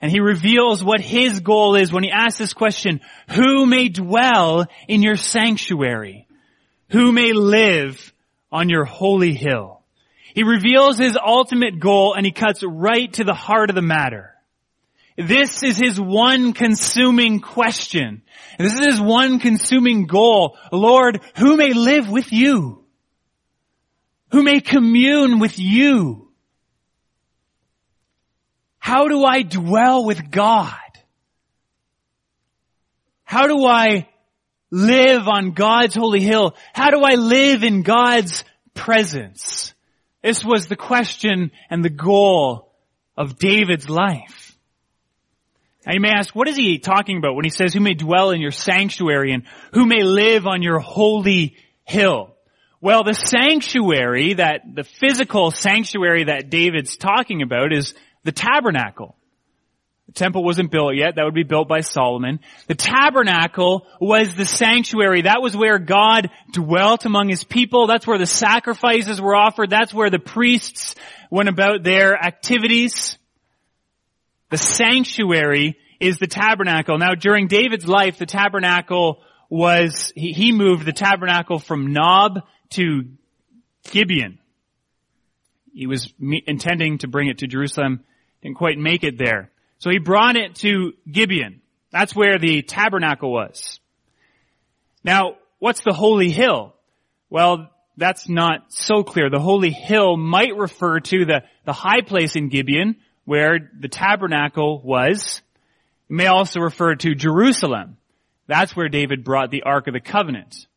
And 0.02 0.12
he 0.12 0.20
reveals 0.20 0.84
what 0.84 1.00
his 1.00 1.42
goal 1.42 1.76
is 1.76 1.94
when 1.94 2.04
he 2.04 2.12
asks 2.12 2.40
this 2.40 2.54
question, 2.54 3.02
who 3.30 3.66
may 3.66 3.88
dwell 3.88 4.66
in 4.88 5.04
your 5.04 5.16
sanctuary? 5.16 6.28
Who 6.90 7.12
may 7.12 7.34
live 7.34 8.12
on 8.52 8.70
your 8.70 8.84
holy 8.84 9.34
hill? 9.34 9.82
He 10.34 10.44
reveals 10.44 10.98
his 10.98 11.18
ultimate 11.24 11.80
goal 11.80 12.16
and 12.16 12.26
he 12.26 12.32
cuts 12.32 12.64
right 12.64 13.12
to 13.14 13.24
the 13.24 13.34
heart 13.34 13.70
of 13.70 13.76
the 13.76 13.82
matter. 13.82 14.34
This 15.18 15.62
is 15.62 15.78
his 15.78 16.00
one 16.00 16.54
consuming 16.54 17.42
question. 17.42 18.24
This 18.58 18.74
is 18.74 18.86
his 18.86 19.02
one 19.02 19.40
consuming 19.40 20.08
goal. 20.08 20.58
Lord, 20.72 21.22
who 21.38 21.58
may 21.58 21.74
live 21.74 22.10
with 22.10 22.32
you? 22.32 22.84
Who 24.32 24.42
may 24.42 24.62
commune 24.62 25.40
with 25.40 25.60
you? 25.60 26.21
How 28.82 29.08
do 29.08 29.24
I 29.24 29.44
dwell 29.44 30.04
with 30.04 30.32
God? 30.32 30.74
How 33.24 33.46
do 33.46 33.64
I 33.64 34.10
live 34.72 35.28
on 35.28 35.52
God's 35.52 35.94
holy 35.94 36.22
hill? 36.22 36.56
How 36.74 36.90
do 36.90 37.02
I 37.02 37.14
live 37.14 37.64
in 37.64 37.84
God's 37.84 38.44
presence? 38.74 39.76
This 40.24 40.44
was 40.44 40.66
the 40.66 40.76
question 40.76 41.52
and 41.70 41.86
the 41.86 41.92
goal 41.92 42.74
of 43.16 43.38
David's 43.38 43.88
life. 43.88 44.58
Now 45.86 45.94
you 45.94 46.02
may 46.02 46.10
ask, 46.10 46.36
what 46.36 46.48
is 46.48 46.58
he 46.58 46.80
talking 46.80 47.18
about 47.18 47.36
when 47.36 47.46
he 47.46 47.52
says, 47.52 47.76
who 47.76 47.82
may 47.82 47.94
dwell 47.94 48.32
in 48.32 48.42
your 48.42 48.50
sanctuary 48.50 49.32
and 49.32 49.44
who 49.74 49.86
may 49.86 50.02
live 50.02 50.48
on 50.48 50.64
your 50.64 50.80
holy 50.80 51.56
hill? 51.84 52.36
Well, 52.82 53.04
the 53.04 53.14
sanctuary 53.14 54.34
that, 54.34 54.64
the 54.74 54.84
physical 54.84 55.52
sanctuary 55.52 56.24
that 56.24 56.50
David's 56.50 56.98
talking 56.98 57.44
about 57.44 57.72
is 57.72 57.94
the 58.24 58.32
tabernacle. 58.32 59.16
The 60.08 60.14
temple 60.14 60.44
wasn't 60.44 60.72
built 60.72 60.96
yet. 60.96 61.16
That 61.16 61.24
would 61.24 61.34
be 61.34 61.44
built 61.44 61.70
by 61.70 61.82
Solomon. 61.82 62.42
The 62.68 62.76
tabernacle 62.76 63.88
was 64.02 64.36
the 64.36 64.46
sanctuary. 64.46 65.22
That 65.22 65.42
was 65.42 65.56
where 65.56 65.80
God 65.80 66.30
dwelt 66.52 67.06
among 67.06 67.30
his 67.30 67.46
people. 67.46 67.88
That's 67.88 68.06
where 68.06 68.18
the 68.18 68.26
sacrifices 68.26 69.22
were 69.22 69.36
offered. 69.36 69.70
That's 69.70 69.94
where 69.94 70.10
the 70.10 70.20
priests 70.20 70.96
went 71.30 71.48
about 71.48 71.84
their 71.84 72.14
activities. 72.22 73.18
The 74.50 74.58
sanctuary 74.58 75.78
is 76.02 76.18
the 76.18 76.28
tabernacle. 76.28 76.98
Now 76.98 77.16
during 77.16 77.48
David's 77.48 77.88
life, 77.88 78.18
the 78.18 78.26
tabernacle 78.26 79.22
was, 79.50 80.12
he, 80.14 80.34
he 80.34 80.52
moved 80.52 80.86
the 80.86 80.92
tabernacle 80.92 81.58
from 81.58 81.94
Nob 81.94 82.40
to 82.72 83.04
Gibeon. 83.92 84.40
He 85.74 85.88
was 85.88 86.14
intending 86.20 86.98
to 86.98 87.08
bring 87.08 87.30
it 87.30 87.38
to 87.38 87.48
Jerusalem 87.48 88.04
didn't 88.42 88.58
quite 88.58 88.78
make 88.78 89.04
it 89.04 89.18
there. 89.18 89.52
So 89.80 89.90
he 89.90 90.00
brought 90.00 90.36
it 90.36 90.56
to 90.58 90.94
Gibeon. 91.12 91.62
That's 91.92 92.16
where 92.16 92.38
the 92.40 92.62
tabernacle 92.62 93.32
was. 93.32 93.80
Now, 95.04 95.36
what's 95.60 95.82
the 95.82 95.94
holy 95.94 96.32
hill? 96.32 96.74
Well, 97.30 97.70
that's 97.98 98.30
not 98.30 98.72
so 98.72 99.04
clear. 99.04 99.30
The 99.30 99.40
holy 99.40 99.72
hill 99.72 100.18
might 100.18 100.56
refer 100.56 101.00
to 101.00 101.26
the, 101.26 101.44
the 101.66 101.74
high 101.74 102.02
place 102.02 102.36
in 102.36 102.50
Gibeon 102.50 102.98
where 103.26 103.72
the 103.80 103.88
tabernacle 103.88 104.82
was. 104.84 105.42
It 106.10 106.14
may 106.14 106.28
also 106.28 106.60
refer 106.60 106.96
to 106.96 107.16
Jerusalem. 107.16 107.98
That's 108.48 108.76
where 108.76 108.90
David 108.90 109.24
brought 109.24 109.52
the 109.52 109.64
Ark 109.64 109.88
of 109.88 109.94
the 109.94 110.00
Covenant 110.00 110.68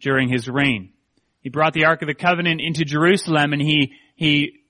during 0.00 0.28
his 0.28 0.48
reign. 0.48 0.92
He 1.40 1.48
brought 1.48 1.72
the 1.72 1.86
Ark 1.86 2.02
of 2.02 2.08
the 2.08 2.14
Covenant 2.14 2.60
into 2.60 2.84
Jerusalem 2.84 3.52
and 3.52 3.62
he, 3.62 3.92
he 4.16 4.60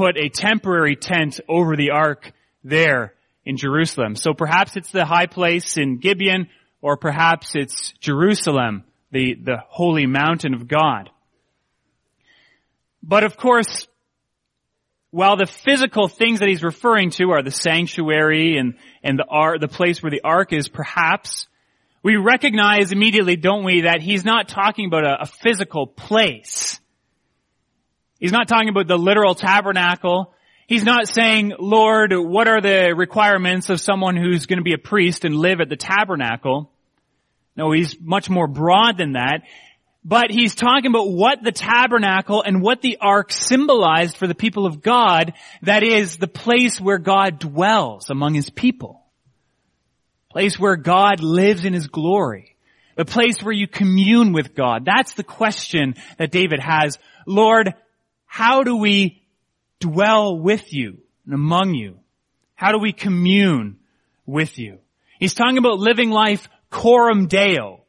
put 0.00 0.16
a 0.16 0.30
temporary 0.30 0.96
tent 0.96 1.40
over 1.46 1.76
the 1.76 1.90
ark 1.90 2.32
there 2.64 3.12
in 3.44 3.58
Jerusalem. 3.58 4.16
So 4.16 4.32
perhaps 4.32 4.74
it's 4.74 4.90
the 4.90 5.04
high 5.04 5.26
place 5.26 5.76
in 5.76 5.98
Gibeon, 5.98 6.48
or 6.80 6.96
perhaps 6.96 7.54
it's 7.54 7.92
Jerusalem, 8.00 8.84
the, 9.12 9.34
the 9.34 9.58
holy 9.68 10.06
mountain 10.06 10.54
of 10.54 10.66
God. 10.66 11.10
But 13.02 13.24
of 13.24 13.36
course, 13.36 13.88
while 15.10 15.36
the 15.36 15.44
physical 15.44 16.08
things 16.08 16.38
that 16.38 16.48
he's 16.48 16.62
referring 16.62 17.10
to 17.18 17.32
are 17.32 17.42
the 17.42 17.50
sanctuary 17.50 18.56
and, 18.56 18.76
and 19.02 19.18
the 19.18 19.26
ark, 19.28 19.60
the 19.60 19.68
place 19.68 20.02
where 20.02 20.10
the 20.10 20.22
ark 20.24 20.54
is 20.54 20.66
perhaps, 20.66 21.46
we 22.02 22.16
recognize 22.16 22.90
immediately, 22.90 23.36
don't 23.36 23.64
we, 23.64 23.82
that 23.82 24.00
he's 24.00 24.24
not 24.24 24.48
talking 24.48 24.86
about 24.86 25.04
a, 25.04 25.24
a 25.24 25.26
physical 25.26 25.86
place. 25.86 26.80
He's 28.20 28.32
not 28.32 28.46
talking 28.46 28.68
about 28.68 28.86
the 28.86 28.98
literal 28.98 29.34
tabernacle. 29.34 30.34
He's 30.66 30.84
not 30.84 31.08
saying, 31.08 31.54
Lord, 31.58 32.12
what 32.12 32.46
are 32.46 32.60
the 32.60 32.94
requirements 32.94 33.70
of 33.70 33.80
someone 33.80 34.16
who's 34.16 34.46
going 34.46 34.58
to 34.58 34.62
be 34.62 34.74
a 34.74 34.78
priest 34.78 35.24
and 35.24 35.34
live 35.34 35.60
at 35.60 35.68
the 35.68 35.76
tabernacle? 35.76 36.70
No, 37.56 37.72
he's 37.72 37.98
much 38.00 38.30
more 38.30 38.46
broad 38.46 38.98
than 38.98 39.12
that. 39.14 39.42
But 40.04 40.30
he's 40.30 40.54
talking 40.54 40.90
about 40.90 41.10
what 41.10 41.42
the 41.42 41.52
tabernacle 41.52 42.42
and 42.42 42.62
what 42.62 42.80
the 42.80 42.98
ark 43.00 43.32
symbolized 43.32 44.16
for 44.16 44.26
the 44.26 44.34
people 44.34 44.64
of 44.64 44.80
God. 44.80 45.34
That 45.62 45.82
is 45.82 46.16
the 46.16 46.28
place 46.28 46.80
where 46.80 46.98
God 46.98 47.38
dwells 47.38 48.08
among 48.08 48.34
his 48.34 48.48
people. 48.48 49.02
Place 50.30 50.58
where 50.58 50.76
God 50.76 51.20
lives 51.20 51.64
in 51.64 51.72
his 51.72 51.88
glory. 51.88 52.56
The 52.96 53.04
place 53.04 53.42
where 53.42 53.52
you 53.52 53.66
commune 53.66 54.32
with 54.32 54.54
God. 54.54 54.84
That's 54.84 55.14
the 55.14 55.24
question 55.24 55.96
that 56.18 56.30
David 56.30 56.60
has. 56.60 56.98
Lord, 57.26 57.74
how 58.32 58.62
do 58.62 58.76
we 58.76 59.24
dwell 59.80 60.38
with 60.38 60.72
you 60.72 60.98
and 61.24 61.34
among 61.34 61.74
you? 61.74 61.98
How 62.54 62.70
do 62.70 62.78
we 62.78 62.92
commune 62.92 63.80
with 64.24 64.56
you? 64.56 64.78
He's 65.18 65.34
talking 65.34 65.58
about 65.58 65.80
living 65.80 66.10
life 66.10 66.48
coram 66.70 67.26
deo. 67.26 67.82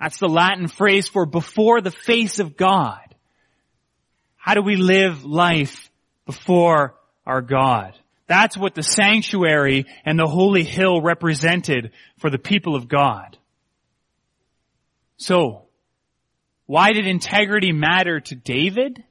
That's 0.00 0.16
the 0.16 0.26
Latin 0.26 0.68
phrase 0.68 1.06
for 1.06 1.26
before 1.26 1.82
the 1.82 1.90
face 1.90 2.38
of 2.38 2.56
God. 2.56 3.14
How 4.36 4.54
do 4.54 4.62
we 4.62 4.76
live 4.76 5.26
life 5.26 5.90
before 6.24 6.94
our 7.26 7.42
God? 7.42 7.92
That's 8.26 8.56
what 8.56 8.74
the 8.74 8.82
sanctuary 8.82 9.84
and 10.06 10.18
the 10.18 10.26
holy 10.26 10.64
hill 10.64 11.02
represented 11.02 11.92
for 12.16 12.30
the 12.30 12.38
people 12.38 12.74
of 12.74 12.88
God. 12.88 13.36
So, 15.18 15.66
why 16.64 16.92
did 16.92 17.06
integrity 17.06 17.72
matter 17.72 18.20
to 18.20 18.34
David? 18.34 19.04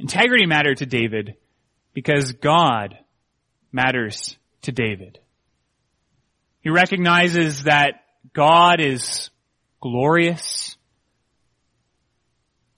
Integrity 0.00 0.46
mattered 0.46 0.78
to 0.78 0.86
David 0.86 1.34
because 1.92 2.32
God 2.32 2.96
matters 3.70 4.38
to 4.62 4.72
David. 4.72 5.18
He 6.62 6.70
recognizes 6.70 7.64
that 7.64 8.00
God 8.32 8.80
is 8.80 9.28
glorious. 9.82 10.78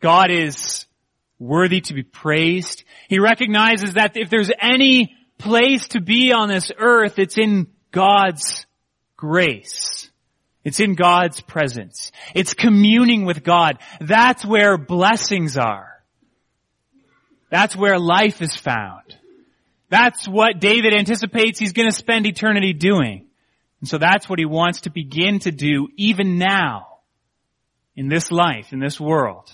God 0.00 0.32
is 0.32 0.86
worthy 1.38 1.80
to 1.82 1.94
be 1.94 2.02
praised. 2.02 2.82
He 3.08 3.20
recognizes 3.20 3.94
that 3.94 4.16
if 4.16 4.28
there's 4.28 4.50
any 4.60 5.14
place 5.38 5.86
to 5.88 6.00
be 6.00 6.32
on 6.32 6.48
this 6.48 6.72
earth, 6.76 7.20
it's 7.20 7.38
in 7.38 7.68
God's 7.92 8.66
grace. 9.16 10.10
It's 10.64 10.80
in 10.80 10.96
God's 10.96 11.40
presence. 11.40 12.10
It's 12.34 12.54
communing 12.54 13.24
with 13.24 13.44
God. 13.44 13.78
That's 14.00 14.44
where 14.44 14.76
blessings 14.76 15.56
are. 15.56 15.91
That's 17.52 17.76
where 17.76 17.98
life 17.98 18.40
is 18.40 18.56
found. 18.56 19.14
That's 19.90 20.26
what 20.26 20.58
David 20.58 20.94
anticipates 20.94 21.58
he's 21.58 21.74
going 21.74 21.90
to 21.90 21.94
spend 21.94 22.24
eternity 22.24 22.72
doing. 22.72 23.26
And 23.80 23.88
so 23.90 23.98
that's 23.98 24.26
what 24.26 24.38
he 24.38 24.46
wants 24.46 24.80
to 24.82 24.90
begin 24.90 25.38
to 25.40 25.50
do 25.50 25.88
even 25.98 26.38
now 26.38 27.00
in 27.94 28.08
this 28.08 28.32
life, 28.32 28.72
in 28.72 28.80
this 28.80 28.98
world. 28.98 29.52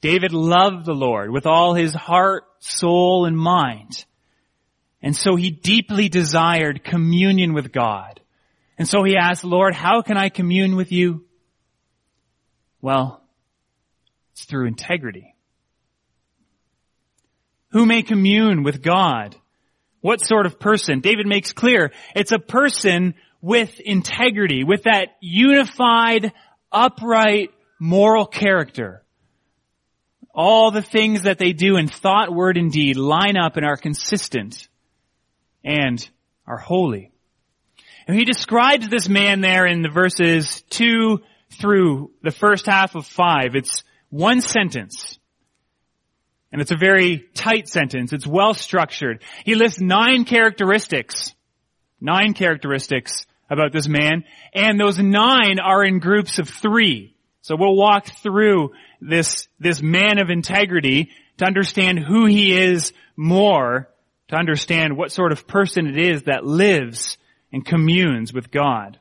David 0.00 0.32
loved 0.32 0.86
the 0.86 0.94
Lord 0.94 1.32
with 1.32 1.44
all 1.44 1.74
his 1.74 1.92
heart, 1.92 2.44
soul, 2.60 3.24
and 3.24 3.36
mind. 3.36 4.04
And 5.02 5.16
so 5.16 5.34
he 5.34 5.50
deeply 5.50 6.08
desired 6.08 6.84
communion 6.84 7.52
with 7.52 7.72
God. 7.72 8.20
And 8.78 8.86
so 8.86 9.02
he 9.02 9.16
asked, 9.16 9.42
Lord, 9.42 9.74
how 9.74 10.02
can 10.02 10.16
I 10.16 10.28
commune 10.28 10.76
with 10.76 10.92
you? 10.92 11.24
Well, 12.80 13.24
it's 14.34 14.44
through 14.44 14.68
integrity. 14.68 15.34
Who 17.70 17.86
may 17.86 18.02
commune 18.02 18.62
with 18.62 18.82
God? 18.82 19.36
What 20.00 20.24
sort 20.24 20.46
of 20.46 20.60
person? 20.60 21.00
David 21.00 21.26
makes 21.26 21.52
clear 21.52 21.92
it's 22.14 22.32
a 22.32 22.38
person 22.38 23.14
with 23.40 23.78
integrity, 23.80 24.64
with 24.64 24.84
that 24.84 25.08
unified, 25.20 26.32
upright, 26.72 27.50
moral 27.78 28.26
character. 28.26 29.02
All 30.34 30.70
the 30.70 30.82
things 30.82 31.22
that 31.22 31.38
they 31.38 31.52
do 31.52 31.76
in 31.76 31.88
thought, 31.88 32.32
word, 32.32 32.56
and 32.56 32.70
deed 32.70 32.96
line 32.96 33.36
up 33.36 33.56
and 33.56 33.66
are 33.66 33.76
consistent 33.76 34.68
and 35.64 36.08
are 36.46 36.58
holy. 36.58 37.12
And 38.06 38.16
he 38.16 38.24
describes 38.24 38.88
this 38.88 39.08
man 39.08 39.40
there 39.40 39.66
in 39.66 39.82
the 39.82 39.90
verses 39.90 40.62
two 40.70 41.20
through 41.60 42.12
the 42.22 42.30
first 42.30 42.66
half 42.66 42.94
of 42.94 43.06
five. 43.06 43.54
It's 43.54 43.82
one 44.10 44.40
sentence. 44.40 45.18
And 46.50 46.60
it's 46.60 46.70
a 46.70 46.76
very 46.76 47.28
tight 47.34 47.68
sentence. 47.68 48.12
It's 48.12 48.26
well 48.26 48.54
structured. 48.54 49.22
He 49.44 49.54
lists 49.54 49.80
nine 49.80 50.24
characteristics. 50.24 51.34
Nine 52.00 52.32
characteristics 52.32 53.26
about 53.50 53.72
this 53.72 53.88
man. 53.88 54.24
And 54.54 54.80
those 54.80 54.98
nine 54.98 55.58
are 55.58 55.84
in 55.84 55.98
groups 55.98 56.38
of 56.38 56.48
three. 56.48 57.14
So 57.42 57.56
we'll 57.56 57.76
walk 57.76 58.06
through 58.22 58.72
this, 59.00 59.48
this 59.58 59.82
man 59.82 60.18
of 60.18 60.30
integrity 60.30 61.10
to 61.38 61.44
understand 61.44 61.98
who 61.98 62.26
he 62.26 62.56
is 62.56 62.92
more, 63.16 63.88
to 64.28 64.36
understand 64.36 64.96
what 64.96 65.12
sort 65.12 65.32
of 65.32 65.46
person 65.46 65.86
it 65.86 65.98
is 65.98 66.24
that 66.24 66.44
lives 66.44 67.16
and 67.52 67.64
communes 67.64 68.32
with 68.32 68.50
God. 68.50 68.98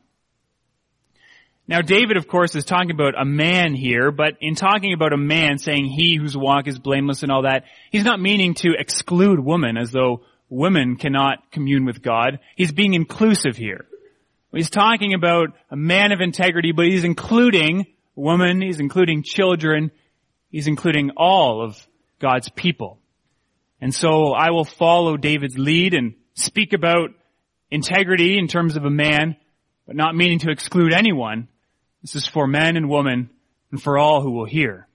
Now 1.68 1.82
David, 1.82 2.16
of 2.16 2.28
course, 2.28 2.56
is 2.56 2.64
talking 2.64 2.92
about 2.92 3.20
a 3.20 3.26
man 3.26 3.74
here, 3.74 4.12
but 4.12 4.38
in 4.40 4.56
talking 4.56 4.94
about 4.94 5.12
a 5.12 5.18
man 5.18 5.58
saying 5.58 5.86
he 5.86 6.16
whose 6.16 6.38
walk 6.38 6.68
is 6.68 6.80
blameless 6.80 7.24
and 7.24 7.32
all 7.32 7.44
that, 7.44 7.66
he's 7.92 8.06
not 8.06 8.22
meaning 8.22 8.54
to 8.56 8.74
exclude 8.78 9.40
women 9.40 9.78
as 9.78 9.92
though 9.92 10.22
women 10.50 10.96
cannot 10.96 11.52
commune 11.52 11.86
with 11.86 12.02
God. 12.02 12.40
He's 12.56 12.72
being 12.72 12.94
inclusive 12.94 13.58
here. 13.58 13.86
He's 14.54 14.70
talking 14.70 15.14
about 15.14 15.50
a 15.70 15.76
man 15.76 16.14
of 16.14 16.22
integrity, 16.22 16.72
but 16.72 16.86
he's 16.86 17.04
including 17.04 17.86
women, 18.16 18.62
he's 18.62 18.80
including 18.80 19.24
children, 19.24 19.92
he's 20.50 20.68
including 20.68 21.12
all 21.18 21.62
of 21.62 21.86
God's 22.20 22.50
people. 22.50 22.98
And 23.82 23.94
so 23.94 24.32
I 24.34 24.52
will 24.52 24.66
follow 24.66 25.18
David's 25.18 25.58
lead 25.58 25.94
and 25.94 26.16
speak 26.34 26.74
about 26.74 27.10
integrity 27.70 28.38
in 28.40 28.48
terms 28.48 28.78
of 28.78 28.86
a 28.86 28.90
man, 28.90 29.36
but 29.86 29.96
not 29.96 30.16
meaning 30.16 30.40
to 30.40 30.50
exclude 30.50 30.94
anyone. 30.94 31.50
This 32.02 32.16
is 32.16 32.28
for 32.28 32.48
men 32.48 32.78
and 32.78 32.90
women 32.90 33.30
and 33.72 33.82
for 33.82 33.98
all 33.98 34.22
who 34.22 34.32
will 34.32 34.46
hear. 34.46 34.88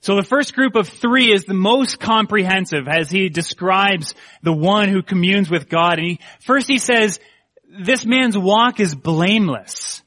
So 0.00 0.16
the 0.16 0.24
first 0.24 0.54
group 0.54 0.74
of 0.74 0.88
three 0.88 1.32
is 1.32 1.44
the 1.44 1.54
most 1.54 2.00
comprehensive 2.00 2.88
as 2.88 3.08
he 3.08 3.28
describes 3.28 4.14
the 4.42 4.52
one 4.52 4.88
who 4.88 5.00
communes 5.00 5.48
with 5.48 5.68
God. 5.68 5.98
And 5.98 6.06
he, 6.06 6.20
first 6.40 6.66
he 6.66 6.78
says, 6.78 7.20
this 7.64 8.04
man's 8.04 8.36
walk 8.36 8.80
is 8.80 8.96
blameless. 8.96 10.02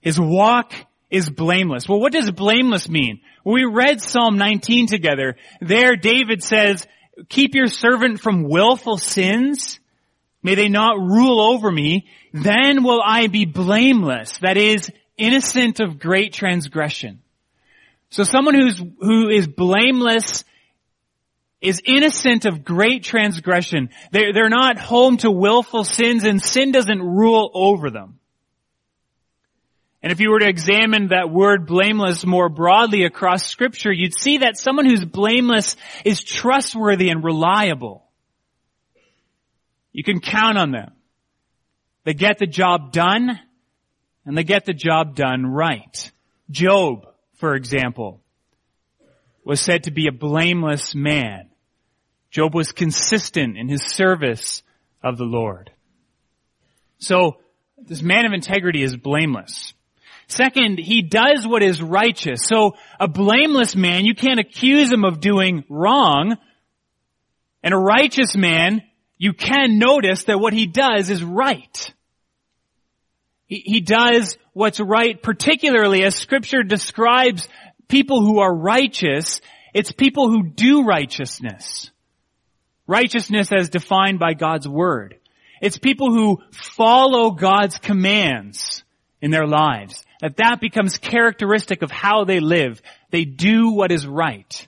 His 0.00 0.18
walk 0.18 0.74
is 1.10 1.30
blameless. 1.30 1.88
Well, 1.88 2.00
what 2.00 2.12
does 2.12 2.30
blameless 2.32 2.88
mean? 2.88 3.20
When 3.44 3.54
we 3.54 3.64
read 3.64 4.02
Psalm 4.02 4.36
19 4.36 4.88
together, 4.88 5.36
there 5.60 5.94
David 5.94 6.42
says, 6.42 6.86
keep 7.28 7.54
your 7.54 7.68
servant 7.68 8.20
from 8.20 8.48
willful 8.48 8.98
sins. 8.98 9.78
May 10.46 10.54
they 10.54 10.68
not 10.68 10.96
rule 10.96 11.40
over 11.40 11.72
me. 11.72 12.06
Then 12.32 12.84
will 12.84 13.02
I 13.04 13.26
be 13.26 13.46
blameless. 13.46 14.38
That 14.38 14.56
is, 14.56 14.92
innocent 15.18 15.80
of 15.80 15.98
great 15.98 16.32
transgression. 16.32 17.18
So 18.10 18.22
someone 18.22 18.54
who's, 18.54 18.80
who 19.00 19.28
is 19.28 19.48
blameless 19.48 20.44
is 21.60 21.82
innocent 21.84 22.44
of 22.44 22.62
great 22.62 23.02
transgression. 23.02 23.90
They're, 24.12 24.32
they're 24.32 24.48
not 24.48 24.78
home 24.78 25.16
to 25.18 25.32
willful 25.32 25.82
sins 25.82 26.22
and 26.22 26.40
sin 26.40 26.70
doesn't 26.70 27.02
rule 27.02 27.50
over 27.52 27.90
them. 27.90 28.20
And 30.00 30.12
if 30.12 30.20
you 30.20 30.30
were 30.30 30.38
to 30.38 30.48
examine 30.48 31.08
that 31.08 31.28
word 31.28 31.66
blameless 31.66 32.24
more 32.24 32.48
broadly 32.48 33.02
across 33.02 33.46
scripture, 33.46 33.90
you'd 33.90 34.16
see 34.16 34.38
that 34.38 34.56
someone 34.56 34.86
who's 34.86 35.04
blameless 35.04 35.74
is 36.04 36.22
trustworthy 36.22 37.08
and 37.08 37.24
reliable. 37.24 38.05
You 39.96 40.04
can 40.04 40.20
count 40.20 40.58
on 40.58 40.72
them. 40.72 40.92
They 42.04 42.12
get 42.12 42.36
the 42.36 42.46
job 42.46 42.92
done 42.92 43.40
and 44.26 44.36
they 44.36 44.44
get 44.44 44.66
the 44.66 44.74
job 44.74 45.16
done 45.16 45.46
right. 45.46 46.12
Job, 46.50 47.06
for 47.36 47.54
example, 47.54 48.20
was 49.42 49.58
said 49.58 49.84
to 49.84 49.90
be 49.90 50.06
a 50.06 50.12
blameless 50.12 50.94
man. 50.94 51.48
Job 52.30 52.54
was 52.54 52.72
consistent 52.72 53.56
in 53.56 53.70
his 53.70 53.82
service 53.84 54.62
of 55.02 55.16
the 55.16 55.24
Lord. 55.24 55.70
So, 56.98 57.38
this 57.78 58.02
man 58.02 58.26
of 58.26 58.34
integrity 58.34 58.82
is 58.82 58.94
blameless. 58.96 59.72
Second, 60.28 60.78
he 60.78 61.00
does 61.00 61.46
what 61.46 61.62
is 61.62 61.80
righteous. 61.80 62.42
So, 62.44 62.76
a 63.00 63.08
blameless 63.08 63.74
man, 63.74 64.04
you 64.04 64.14
can't 64.14 64.40
accuse 64.40 64.92
him 64.92 65.04
of 65.04 65.20
doing 65.20 65.64
wrong. 65.70 66.36
And 67.62 67.72
a 67.72 67.78
righteous 67.78 68.36
man, 68.36 68.82
you 69.18 69.32
can 69.32 69.78
notice 69.78 70.24
that 70.24 70.40
what 70.40 70.52
he 70.52 70.66
does 70.66 71.10
is 71.10 71.22
right. 71.22 71.92
He, 73.46 73.62
he 73.64 73.80
does 73.80 74.36
what's 74.52 74.80
right, 74.80 75.20
particularly 75.22 76.02
as 76.02 76.14
scripture 76.14 76.62
describes 76.62 77.48
people 77.88 78.20
who 78.20 78.40
are 78.40 78.54
righteous, 78.54 79.40
it's 79.72 79.92
people 79.92 80.28
who 80.28 80.42
do 80.42 80.84
righteousness. 80.84 81.90
Righteousness 82.86 83.50
as 83.52 83.68
defined 83.68 84.18
by 84.18 84.34
God's 84.34 84.68
word. 84.68 85.18
It's 85.60 85.78
people 85.78 86.12
who 86.12 86.42
follow 86.52 87.30
God's 87.30 87.78
commands 87.78 88.84
in 89.20 89.30
their 89.30 89.46
lives. 89.46 90.04
That 90.20 90.36
that 90.36 90.60
becomes 90.60 90.98
characteristic 90.98 91.82
of 91.82 91.90
how 91.90 92.24
they 92.24 92.40
live. 92.40 92.80
They 93.10 93.24
do 93.24 93.70
what 93.70 93.92
is 93.92 94.06
right. 94.06 94.66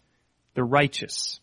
They're 0.54 0.64
righteous. 0.64 1.40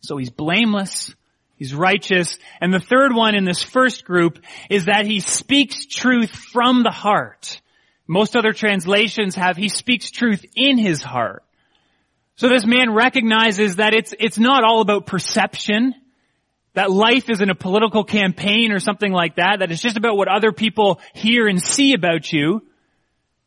So 0.00 0.16
he's 0.16 0.30
blameless. 0.30 1.14
He's 1.62 1.76
righteous. 1.76 2.40
And 2.60 2.74
the 2.74 2.80
third 2.80 3.14
one 3.14 3.36
in 3.36 3.44
this 3.44 3.62
first 3.62 4.04
group 4.04 4.40
is 4.68 4.86
that 4.86 5.06
he 5.06 5.20
speaks 5.20 5.86
truth 5.86 6.32
from 6.32 6.82
the 6.82 6.90
heart. 6.90 7.60
Most 8.08 8.34
other 8.34 8.52
translations 8.52 9.36
have 9.36 9.56
he 9.56 9.68
speaks 9.68 10.10
truth 10.10 10.44
in 10.56 10.76
his 10.76 11.04
heart. 11.04 11.44
So 12.34 12.48
this 12.48 12.66
man 12.66 12.92
recognizes 12.92 13.76
that 13.76 13.94
it's, 13.94 14.12
it's 14.18 14.40
not 14.40 14.64
all 14.64 14.80
about 14.80 15.06
perception, 15.06 15.94
that 16.74 16.90
life 16.90 17.30
isn't 17.30 17.48
a 17.48 17.54
political 17.54 18.02
campaign 18.02 18.72
or 18.72 18.80
something 18.80 19.12
like 19.12 19.36
that, 19.36 19.60
that 19.60 19.70
it's 19.70 19.82
just 19.82 19.96
about 19.96 20.16
what 20.16 20.26
other 20.26 20.50
people 20.50 21.00
hear 21.14 21.46
and 21.46 21.62
see 21.62 21.94
about 21.94 22.32
you. 22.32 22.66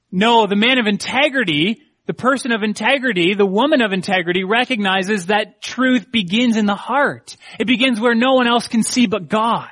No, 0.09 0.47
the 0.47 0.55
man 0.55 0.79
of 0.79 0.87
integrity 0.87 1.81
the 2.05 2.13
person 2.13 2.51
of 2.51 2.61
integrity, 2.61 3.33
the 3.33 3.45
woman 3.45 3.81
of 3.81 3.91
integrity 3.91 4.43
recognizes 4.43 5.27
that 5.27 5.61
truth 5.61 6.11
begins 6.11 6.55
in 6.55 6.65
the 6.65 6.75
heart. 6.75 7.35
It 7.59 7.65
begins 7.65 7.99
where 7.99 8.15
no 8.15 8.33
one 8.33 8.47
else 8.47 8.67
can 8.67 8.83
see 8.83 9.07
but 9.07 9.27
God. 9.27 9.69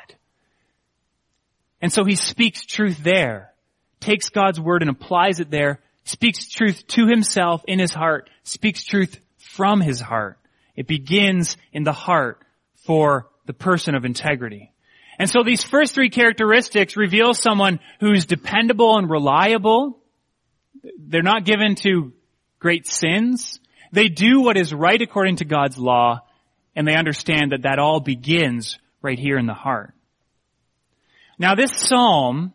And 1.81 1.91
so 1.91 2.05
he 2.05 2.15
speaks 2.15 2.65
truth 2.65 3.03
there, 3.03 3.53
takes 3.99 4.29
God's 4.29 4.59
word 4.59 4.81
and 4.81 4.89
applies 4.89 5.39
it 5.39 5.51
there, 5.51 5.81
speaks 6.05 6.49
truth 6.49 6.87
to 6.87 7.07
himself 7.07 7.63
in 7.67 7.77
his 7.77 7.93
heart, 7.93 8.29
speaks 8.43 8.83
truth 8.83 9.19
from 9.37 9.79
his 9.79 9.99
heart. 9.99 10.39
It 10.75 10.87
begins 10.87 11.55
in 11.71 11.83
the 11.83 11.93
heart 11.93 12.41
for 12.85 13.29
the 13.45 13.53
person 13.53 13.95
of 13.95 14.05
integrity. 14.05 14.71
And 15.19 15.29
so 15.29 15.43
these 15.43 15.63
first 15.63 15.93
three 15.93 16.09
characteristics 16.09 16.97
reveal 16.97 17.33
someone 17.33 17.79
who's 17.99 18.25
dependable 18.25 18.97
and 18.97 19.09
reliable. 19.09 19.99
They're 20.97 21.21
not 21.21 21.45
given 21.45 21.75
to 21.75 22.13
great 22.63 22.87
sins. 22.87 23.59
They 23.91 24.07
do 24.07 24.41
what 24.41 24.57
is 24.57 24.73
right 24.73 24.99
according 24.99 25.35
to 25.35 25.45
God's 25.45 25.77
law, 25.77 26.21
and 26.75 26.87
they 26.87 26.95
understand 26.95 27.51
that 27.51 27.63
that 27.63 27.77
all 27.77 27.99
begins 27.99 28.79
right 29.03 29.19
here 29.19 29.37
in 29.37 29.45
the 29.45 29.53
heart. 29.53 29.93
Now 31.37 31.55
this 31.55 31.71
psalm 31.75 32.53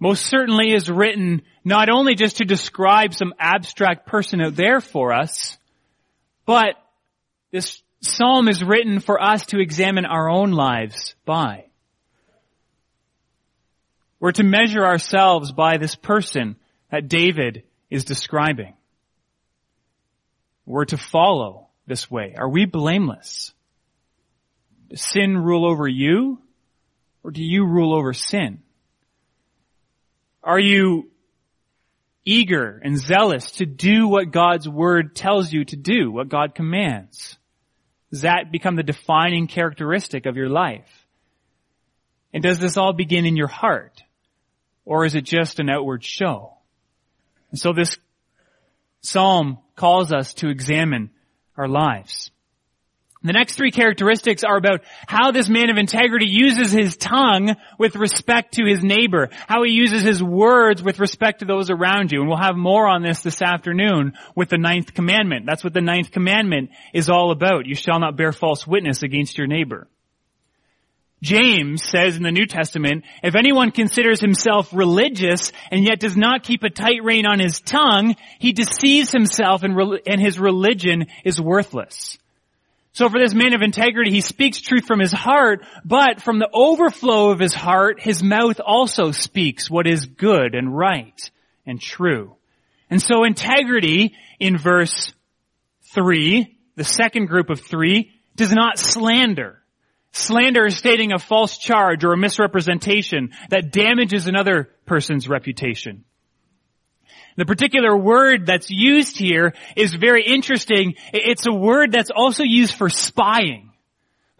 most 0.00 0.26
certainly 0.26 0.72
is 0.72 0.90
written 0.90 1.42
not 1.64 1.88
only 1.90 2.14
just 2.14 2.38
to 2.38 2.44
describe 2.44 3.14
some 3.14 3.34
abstract 3.38 4.06
person 4.06 4.40
out 4.40 4.56
there 4.56 4.80
for 4.80 5.12
us, 5.12 5.56
but 6.46 6.74
this 7.52 7.82
psalm 8.00 8.48
is 8.48 8.64
written 8.64 9.00
for 9.00 9.22
us 9.22 9.46
to 9.46 9.60
examine 9.60 10.06
our 10.06 10.30
own 10.30 10.52
lives 10.52 11.14
by. 11.24 11.66
We're 14.18 14.32
to 14.32 14.44
measure 14.44 14.84
ourselves 14.84 15.52
by 15.52 15.76
this 15.76 15.94
person 15.94 16.56
that 16.90 17.08
David 17.08 17.64
is 17.90 18.04
describing. 18.04 18.74
We're 20.66 20.86
to 20.86 20.96
follow 20.96 21.68
this 21.86 22.10
way. 22.10 22.34
Are 22.36 22.48
we 22.48 22.64
blameless? 22.64 23.52
Does 24.88 25.02
sin 25.02 25.36
rule 25.36 25.66
over 25.66 25.86
you? 25.86 26.40
Or 27.22 27.30
do 27.30 27.42
you 27.42 27.66
rule 27.66 27.94
over 27.94 28.12
sin? 28.12 28.62
Are 30.42 30.60
you 30.60 31.10
eager 32.24 32.80
and 32.82 32.98
zealous 32.98 33.52
to 33.52 33.66
do 33.66 34.08
what 34.08 34.30
God's 34.30 34.68
word 34.68 35.14
tells 35.14 35.52
you 35.52 35.64
to 35.66 35.76
do, 35.76 36.10
what 36.10 36.28
God 36.28 36.54
commands? 36.54 37.38
Does 38.10 38.22
that 38.22 38.52
become 38.52 38.76
the 38.76 38.82
defining 38.82 39.46
characteristic 39.46 40.26
of 40.26 40.36
your 40.36 40.48
life? 40.48 41.06
And 42.32 42.42
does 42.42 42.58
this 42.58 42.76
all 42.76 42.92
begin 42.92 43.26
in 43.26 43.36
your 43.36 43.48
heart? 43.48 44.02
Or 44.84 45.04
is 45.04 45.14
it 45.14 45.24
just 45.24 45.60
an 45.60 45.70
outward 45.70 46.04
show? 46.04 46.54
And 47.50 47.58
so 47.58 47.72
this 47.72 47.96
psalm 49.04 49.58
calls 49.76 50.12
us 50.12 50.34
to 50.34 50.48
examine 50.48 51.10
our 51.56 51.68
lives. 51.68 52.30
The 53.24 53.32
next 53.32 53.54
three 53.54 53.70
characteristics 53.70 54.44
are 54.44 54.58
about 54.58 54.82
how 55.06 55.32
this 55.32 55.48
man 55.48 55.70
of 55.70 55.78
integrity 55.78 56.26
uses 56.28 56.72
his 56.72 56.98
tongue 56.98 57.56
with 57.78 57.96
respect 57.96 58.54
to 58.54 58.66
his 58.66 58.84
neighbor, 58.84 59.30
how 59.48 59.62
he 59.62 59.72
uses 59.72 60.02
his 60.02 60.22
words 60.22 60.82
with 60.82 61.00
respect 61.00 61.38
to 61.38 61.46
those 61.46 61.70
around 61.70 62.12
you. 62.12 62.20
And 62.20 62.28
we'll 62.28 62.36
have 62.36 62.54
more 62.54 62.86
on 62.86 63.02
this 63.02 63.20
this 63.20 63.40
afternoon 63.40 64.12
with 64.36 64.50
the 64.50 64.58
ninth 64.58 64.92
commandment. 64.92 65.46
That's 65.46 65.64
what 65.64 65.72
the 65.72 65.80
ninth 65.80 66.10
commandment 66.10 66.68
is 66.92 67.08
all 67.08 67.30
about. 67.30 67.64
You 67.64 67.74
shall 67.74 67.98
not 67.98 68.14
bear 68.14 68.30
false 68.30 68.66
witness 68.66 69.02
against 69.02 69.38
your 69.38 69.46
neighbor. 69.46 69.88
James 71.24 71.82
says 71.82 72.18
in 72.18 72.22
the 72.22 72.30
New 72.30 72.44
Testament, 72.44 73.02
if 73.22 73.34
anyone 73.34 73.70
considers 73.70 74.20
himself 74.20 74.68
religious 74.74 75.52
and 75.70 75.82
yet 75.82 75.98
does 75.98 76.18
not 76.18 76.42
keep 76.42 76.62
a 76.62 76.68
tight 76.68 77.02
rein 77.02 77.24
on 77.24 77.40
his 77.40 77.60
tongue, 77.60 78.14
he 78.38 78.52
deceives 78.52 79.10
himself 79.10 79.62
and, 79.62 79.74
re- 79.74 80.02
and 80.06 80.20
his 80.20 80.38
religion 80.38 81.06
is 81.24 81.40
worthless. 81.40 82.18
So 82.92 83.08
for 83.08 83.18
this 83.18 83.32
man 83.32 83.54
of 83.54 83.62
integrity, 83.62 84.10
he 84.10 84.20
speaks 84.20 84.60
truth 84.60 84.84
from 84.84 85.00
his 85.00 85.12
heart, 85.12 85.64
but 85.82 86.20
from 86.20 86.38
the 86.38 86.50
overflow 86.52 87.30
of 87.30 87.40
his 87.40 87.54
heart, 87.54 88.02
his 88.02 88.22
mouth 88.22 88.60
also 88.60 89.10
speaks 89.10 89.70
what 89.70 89.86
is 89.86 90.04
good 90.04 90.54
and 90.54 90.76
right 90.76 91.30
and 91.64 91.80
true. 91.80 92.36
And 92.90 93.00
so 93.00 93.24
integrity 93.24 94.14
in 94.38 94.58
verse 94.58 95.10
three, 95.94 96.58
the 96.76 96.84
second 96.84 97.26
group 97.28 97.48
of 97.48 97.60
three, 97.60 98.12
does 98.36 98.52
not 98.52 98.78
slander. 98.78 99.63
Slander 100.16 100.64
is 100.66 100.76
stating 100.76 101.12
a 101.12 101.18
false 101.18 101.58
charge 101.58 102.04
or 102.04 102.12
a 102.12 102.16
misrepresentation 102.16 103.32
that 103.50 103.72
damages 103.72 104.28
another 104.28 104.70
person's 104.86 105.28
reputation. 105.28 106.04
The 107.36 107.44
particular 107.44 107.96
word 107.96 108.46
that's 108.46 108.70
used 108.70 109.18
here 109.18 109.54
is 109.74 109.92
very 109.92 110.24
interesting. 110.24 110.94
It's 111.12 111.46
a 111.46 111.52
word 111.52 111.90
that's 111.90 112.12
also 112.14 112.44
used 112.44 112.74
for 112.74 112.88
spying. 112.88 113.72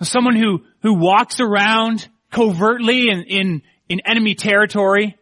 Someone 0.00 0.37
who, 0.37 0.60
who 0.82 0.94
walks 0.94 1.40
around 1.40 2.08
covertly 2.30 3.08
in, 3.08 3.24
in, 3.24 3.62
in 3.88 4.00
enemy 4.06 4.37
territory 4.37 5.16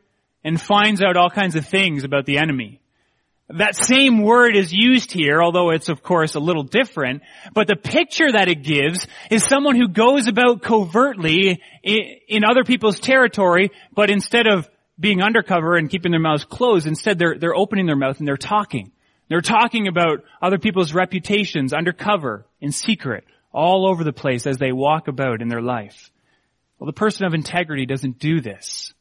and 0.45 0.61
finds 0.61 1.01
out 1.01 1.17
all 1.17 1.31
kinds 1.31 1.57
of 1.57 1.67
things 1.67 2.05
about 2.05 2.27
the 2.27 2.37
enemy. 2.37 2.82
That 3.59 3.77
same 3.77 4.23
word 4.23 4.57
is 4.57 4.73
used 4.73 5.13
here, 5.13 5.43
although 5.43 5.71
it's 5.71 5.89
of 5.89 6.03
course 6.03 6.35
a 6.35 6.41
little 6.41 6.63
different, 6.63 7.23
but 7.53 7.67
the 7.67 7.77
picture 7.77 8.31
that 8.33 8.49
it 8.49 8.63
gives 8.63 9.07
is 9.31 9.45
someone 9.45 9.77
who 9.77 9.89
goes 9.89 10.27
about 10.27 10.63
covertly 10.63 11.61
in, 11.83 12.45
other 12.45 12.65
people's 12.65 13.01
territory, 13.01 13.71
but 13.95 14.11
instead 14.11 14.47
of 14.47 14.69
being 14.99 15.23
undercover 15.23 15.77
and 15.77 15.91
keeping 15.91 16.13
their 16.13 16.21
mouths 16.21 16.45
closed. 16.45 16.87
Instead, 16.87 17.19
they're, 17.19 17.37
they're 17.39 17.57
opening 17.57 17.87
their 17.87 17.97
mouth 17.97 18.19
and 18.19 18.29
they're 18.29 18.37
talking. 18.37 18.93
They're 19.29 19.41
talking 19.41 19.89
about 19.89 20.25
other 20.41 20.59
people's 20.59 20.95
reputations 20.95 21.73
undercover, 21.73 22.47
in 22.61 22.71
secret, 22.73 23.25
all 23.53 23.87
over 23.87 24.05
the 24.05 24.13
place 24.13 24.47
as 24.47 24.59
they 24.59 24.73
walk 24.73 25.09
about 25.09 25.43
in 25.43 25.49
their 25.49 25.63
life. 25.63 26.11
Well, 26.79 26.87
the 26.87 26.93
person 26.93 27.27
of 27.27 27.35
integrity 27.35 27.87
doesn't 27.87 28.19
do 28.19 28.41
this. 28.41 28.93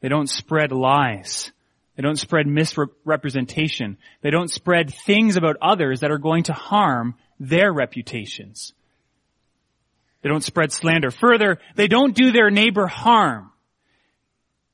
They 0.00 0.08
don't 0.08 0.28
spread 0.28 0.72
lies. 0.72 1.52
They 2.00 2.02
don't 2.02 2.18
spread 2.18 2.46
misrepresentation. 2.46 3.98
They 4.22 4.30
don't 4.30 4.50
spread 4.50 4.94
things 5.04 5.36
about 5.36 5.58
others 5.60 6.00
that 6.00 6.10
are 6.10 6.16
going 6.16 6.44
to 6.44 6.54
harm 6.54 7.14
their 7.38 7.70
reputations. 7.70 8.72
They 10.22 10.30
don't 10.30 10.42
spread 10.42 10.72
slander. 10.72 11.10
Further, 11.10 11.58
they 11.76 11.88
don't 11.88 12.16
do 12.16 12.32
their 12.32 12.50
neighbor 12.50 12.86
harm. 12.86 13.50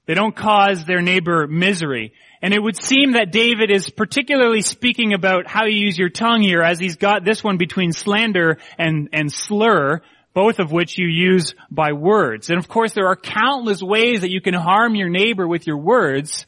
They 0.05 0.15
don't 0.15 0.37
cause 0.37 0.85
their 0.85 1.03
neighbor 1.03 1.49
misery. 1.49 2.13
And 2.43 2.55
it 2.55 2.63
would 2.63 2.81
seem 2.81 3.15
that 3.15 3.33
David 3.33 3.73
is 3.73 3.91
particularly 3.91 4.63
speaking 4.63 5.13
about 5.13 5.49
how 5.49 5.65
you 5.65 5.85
use 5.85 5.99
your 5.99 6.11
tongue 6.11 6.43
here 6.43 6.63
as 6.63 6.79
he's 6.79 6.95
got 6.95 7.25
this 7.25 7.43
one 7.43 7.57
between 7.57 7.93
slander 7.93 8.59
and, 8.79 9.09
and 9.13 9.33
slur, 9.33 10.01
both 10.33 10.61
of 10.61 10.71
which 10.71 10.97
you 10.97 11.09
use 11.09 11.57
by 11.73 11.91
words. 11.91 12.51
And 12.51 12.59
of 12.61 12.69
course 12.69 12.93
there 12.93 13.09
are 13.09 13.17
countless 13.17 13.83
ways 13.83 14.21
that 14.21 14.31
you 14.31 14.41
can 14.41 14.55
harm 14.55 14.95
your 14.95 15.09
neighbor 15.09 15.49
with 15.49 15.67
your 15.67 15.79
words, 15.79 16.47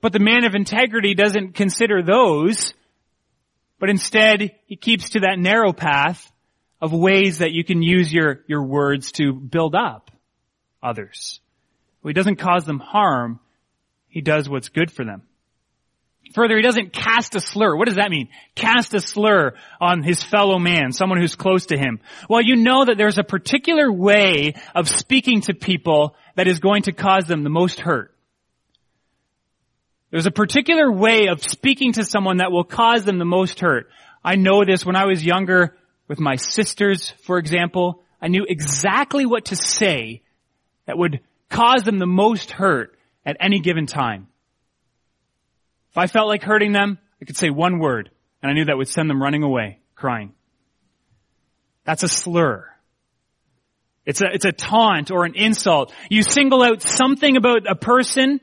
but 0.00 0.12
the 0.12 0.18
man 0.18 0.44
of 0.44 0.54
integrity 0.54 1.14
doesn't 1.14 1.54
consider 1.54 2.02
those, 2.02 2.72
but 3.78 3.90
instead 3.90 4.52
he 4.66 4.76
keeps 4.76 5.10
to 5.10 5.20
that 5.20 5.38
narrow 5.38 5.72
path 5.72 6.30
of 6.80 6.92
ways 6.92 7.38
that 7.38 7.52
you 7.52 7.64
can 7.64 7.82
use 7.82 8.12
your, 8.12 8.40
your 8.46 8.62
words 8.62 9.12
to 9.12 9.32
build 9.32 9.74
up 9.74 10.10
others. 10.82 11.40
Well, 12.02 12.10
he 12.10 12.14
doesn't 12.14 12.36
cause 12.36 12.64
them 12.64 12.78
harm. 12.78 13.40
He 14.08 14.22
does 14.22 14.48
what's 14.48 14.70
good 14.70 14.90
for 14.90 15.04
them. 15.04 15.22
Further, 16.34 16.56
he 16.56 16.62
doesn't 16.62 16.92
cast 16.92 17.34
a 17.34 17.40
slur. 17.40 17.76
What 17.76 17.86
does 17.86 17.96
that 17.96 18.10
mean? 18.10 18.28
Cast 18.54 18.94
a 18.94 19.00
slur 19.00 19.54
on 19.80 20.02
his 20.02 20.22
fellow 20.22 20.58
man, 20.58 20.92
someone 20.92 21.20
who's 21.20 21.34
close 21.34 21.66
to 21.66 21.76
him. 21.76 22.00
Well, 22.28 22.40
you 22.40 22.56
know 22.56 22.84
that 22.84 22.96
there's 22.96 23.18
a 23.18 23.24
particular 23.24 23.90
way 23.90 24.54
of 24.74 24.88
speaking 24.88 25.40
to 25.42 25.54
people 25.54 26.14
that 26.36 26.46
is 26.46 26.60
going 26.60 26.82
to 26.82 26.92
cause 26.92 27.24
them 27.24 27.42
the 27.42 27.50
most 27.50 27.80
hurt. 27.80 28.14
There's 30.10 30.26
a 30.26 30.32
particular 30.32 30.90
way 30.90 31.28
of 31.28 31.42
speaking 31.42 31.92
to 31.92 32.04
someone 32.04 32.38
that 32.38 32.50
will 32.50 32.64
cause 32.64 33.04
them 33.04 33.18
the 33.18 33.24
most 33.24 33.60
hurt. 33.60 33.88
I 34.24 34.34
know 34.34 34.64
this 34.64 34.84
when 34.84 34.96
I 34.96 35.06
was 35.06 35.24
younger 35.24 35.76
with 36.08 36.18
my 36.18 36.36
sisters, 36.36 37.10
for 37.22 37.38
example. 37.38 38.02
I 38.20 38.28
knew 38.28 38.44
exactly 38.48 39.24
what 39.24 39.46
to 39.46 39.56
say 39.56 40.22
that 40.86 40.98
would 40.98 41.20
cause 41.48 41.84
them 41.84 41.98
the 41.98 42.06
most 42.06 42.50
hurt 42.50 42.98
at 43.24 43.36
any 43.40 43.60
given 43.60 43.86
time. 43.86 44.26
If 45.90 45.98
I 45.98 46.06
felt 46.06 46.28
like 46.28 46.42
hurting 46.42 46.72
them, 46.72 46.98
I 47.22 47.24
could 47.24 47.36
say 47.36 47.50
one 47.50 47.78
word, 47.78 48.10
and 48.42 48.50
I 48.50 48.54
knew 48.54 48.64
that 48.64 48.76
would 48.76 48.88
send 48.88 49.08
them 49.08 49.22
running 49.22 49.42
away, 49.42 49.78
crying. 49.94 50.32
That's 51.84 52.02
a 52.02 52.08
slur. 52.08 52.66
It's 54.06 54.20
a, 54.20 54.26
it's 54.32 54.44
a 54.44 54.52
taunt 54.52 55.10
or 55.10 55.24
an 55.24 55.34
insult. 55.34 55.92
You 56.08 56.22
single 56.22 56.62
out 56.62 56.82
something 56.82 57.36
about 57.36 57.70
a 57.70 57.74
person. 57.74 58.40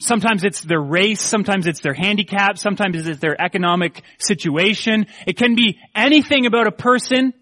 Sometimes 0.00 0.44
it's 0.44 0.62
their 0.62 0.80
race, 0.80 1.20
sometimes 1.20 1.66
it's 1.66 1.80
their 1.80 1.94
handicap, 1.94 2.56
sometimes 2.56 3.04
it's 3.06 3.18
their 3.18 3.40
economic 3.40 4.02
situation. 4.18 5.06
It 5.26 5.36
can 5.36 5.56
be 5.56 5.78
anything 5.92 6.46
about 6.46 6.68
a 6.68 6.72
person, 6.72 7.34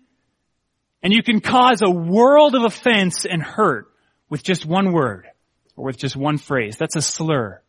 and 1.02 1.12
you 1.12 1.22
can 1.22 1.40
cause 1.40 1.82
a 1.82 1.90
world 1.90 2.54
of 2.54 2.64
offense 2.64 3.26
and 3.26 3.42
hurt 3.42 3.88
with 4.30 4.42
just 4.42 4.64
one 4.64 4.92
word 4.92 5.26
or 5.76 5.84
with 5.84 5.98
just 5.98 6.16
one 6.16 6.38
phrase. 6.38 6.78
That's 6.78 6.96
a 6.96 7.02
slur. 7.02 7.60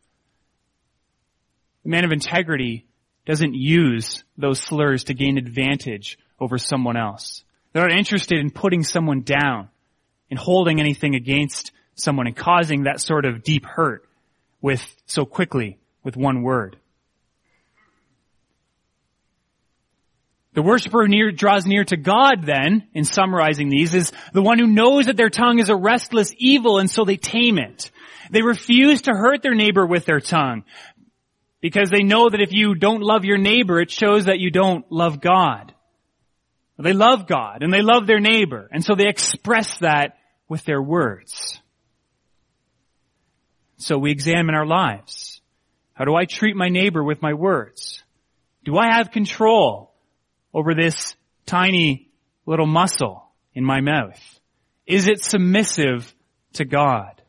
The 1.82 1.90
man 1.90 2.06
of 2.06 2.12
integrity 2.12 2.86
doesn't 3.26 3.54
use 3.54 4.24
those 4.38 4.58
slurs 4.58 5.04
to 5.04 5.14
gain 5.14 5.36
advantage 5.36 6.18
over 6.40 6.56
someone 6.56 6.96
else. 6.96 7.44
They're 7.74 7.86
not 7.86 7.96
interested 7.96 8.38
in 8.38 8.50
putting 8.50 8.84
someone 8.84 9.20
down, 9.20 9.68
in 10.30 10.38
holding 10.38 10.80
anything 10.80 11.14
against 11.14 11.72
someone 11.94 12.26
and 12.26 12.34
causing 12.34 12.84
that 12.84 13.02
sort 13.02 13.26
of 13.26 13.42
deep 13.42 13.66
hurt 13.66 14.07
with 14.60 14.84
so 15.06 15.24
quickly 15.24 15.78
with 16.02 16.16
one 16.16 16.42
word. 16.42 16.76
The 20.54 20.62
worshiper 20.62 21.02
who 21.02 21.08
near, 21.08 21.30
draws 21.30 21.66
near 21.66 21.84
to 21.84 21.96
God 21.96 22.44
then, 22.44 22.88
in 22.92 23.04
summarizing 23.04 23.68
these, 23.68 23.94
is 23.94 24.12
the 24.32 24.42
one 24.42 24.58
who 24.58 24.66
knows 24.66 25.06
that 25.06 25.16
their 25.16 25.30
tongue 25.30 25.60
is 25.60 25.68
a 25.68 25.76
restless 25.76 26.34
evil 26.36 26.78
and 26.78 26.90
so 26.90 27.04
they 27.04 27.16
tame 27.16 27.58
it. 27.58 27.92
They 28.30 28.42
refuse 28.42 29.02
to 29.02 29.12
hurt 29.12 29.42
their 29.42 29.54
neighbor 29.54 29.86
with 29.86 30.04
their 30.04 30.20
tongue. 30.20 30.64
Because 31.60 31.90
they 31.90 32.02
know 32.02 32.28
that 32.28 32.40
if 32.40 32.52
you 32.52 32.74
don't 32.74 33.02
love 33.02 33.24
your 33.24 33.38
neighbor, 33.38 33.80
it 33.80 33.90
shows 33.90 34.24
that 34.24 34.40
you 34.40 34.50
don't 34.50 34.90
love 34.90 35.20
God. 35.20 35.74
They 36.78 36.92
love 36.92 37.26
God 37.26 37.62
and 37.62 37.72
they 37.72 37.82
love 37.82 38.06
their 38.06 38.20
neighbor. 38.20 38.68
And 38.72 38.84
so 38.84 38.94
they 38.94 39.08
express 39.08 39.78
that 39.78 40.18
with 40.48 40.64
their 40.64 40.80
words. 40.80 41.60
So 43.78 43.96
we 43.96 44.10
examine 44.10 44.54
our 44.54 44.66
lives. 44.66 45.40
How 45.94 46.04
do 46.04 46.14
I 46.14 46.24
treat 46.24 46.56
my 46.56 46.68
neighbor 46.68 47.02
with 47.02 47.22
my 47.22 47.34
words? 47.34 48.02
Do 48.64 48.76
I 48.76 48.92
have 48.92 49.10
control 49.10 49.94
over 50.52 50.74
this 50.74 51.14
tiny 51.46 52.10
little 52.44 52.66
muscle 52.66 53.24
in 53.54 53.64
my 53.64 53.80
mouth? 53.80 54.20
Is 54.86 55.08
it 55.08 55.22
submissive 55.22 56.12
to 56.54 56.64
God? 56.64 57.22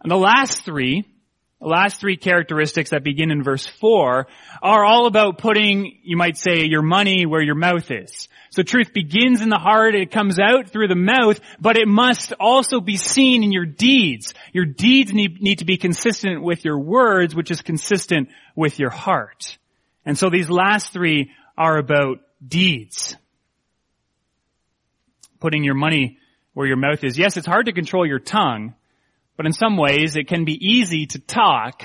And 0.00 0.10
the 0.10 0.16
last 0.16 0.64
three 0.64 1.04
last 1.62 2.00
three 2.00 2.16
characteristics 2.16 2.90
that 2.90 3.04
begin 3.04 3.30
in 3.30 3.42
verse 3.42 3.66
4 3.66 4.26
are 4.62 4.84
all 4.84 5.06
about 5.06 5.38
putting, 5.38 5.98
you 6.02 6.16
might 6.16 6.36
say, 6.36 6.64
your 6.64 6.82
money 6.82 7.26
where 7.26 7.42
your 7.42 7.54
mouth 7.54 7.90
is. 7.90 8.28
So 8.50 8.62
truth 8.62 8.92
begins 8.92 9.40
in 9.40 9.48
the 9.48 9.58
heart, 9.58 9.94
it 9.94 10.10
comes 10.10 10.38
out 10.38 10.68
through 10.68 10.88
the 10.88 10.94
mouth, 10.94 11.40
but 11.58 11.78
it 11.78 11.88
must 11.88 12.34
also 12.38 12.80
be 12.80 12.98
seen 12.98 13.42
in 13.42 13.50
your 13.50 13.64
deeds. 13.64 14.34
Your 14.52 14.66
deeds 14.66 15.12
need, 15.12 15.40
need 15.40 15.60
to 15.60 15.64
be 15.64 15.78
consistent 15.78 16.42
with 16.42 16.64
your 16.64 16.78
words, 16.78 17.34
which 17.34 17.50
is 17.50 17.62
consistent 17.62 18.28
with 18.54 18.78
your 18.78 18.90
heart. 18.90 19.56
And 20.04 20.18
so 20.18 20.28
these 20.28 20.50
last 20.50 20.92
three 20.92 21.30
are 21.56 21.78
about 21.78 22.18
deeds. 22.46 23.16
Putting 25.40 25.64
your 25.64 25.74
money 25.74 26.18
where 26.52 26.66
your 26.66 26.76
mouth 26.76 27.02
is. 27.04 27.18
Yes, 27.18 27.36
it's 27.36 27.46
hard 27.46 27.66
to 27.66 27.72
control 27.72 28.06
your 28.06 28.18
tongue, 28.18 28.74
but 29.36 29.46
in 29.46 29.52
some 29.52 29.76
ways, 29.76 30.16
it 30.16 30.28
can 30.28 30.44
be 30.44 30.54
easy 30.54 31.06
to 31.06 31.18
talk 31.18 31.82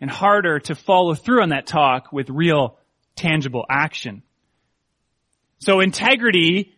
and 0.00 0.10
harder 0.10 0.60
to 0.60 0.74
follow 0.74 1.14
through 1.14 1.42
on 1.42 1.50
that 1.50 1.66
talk 1.66 2.12
with 2.12 2.30
real 2.30 2.78
tangible 3.16 3.64
action. 3.68 4.22
So 5.58 5.80
integrity 5.80 6.74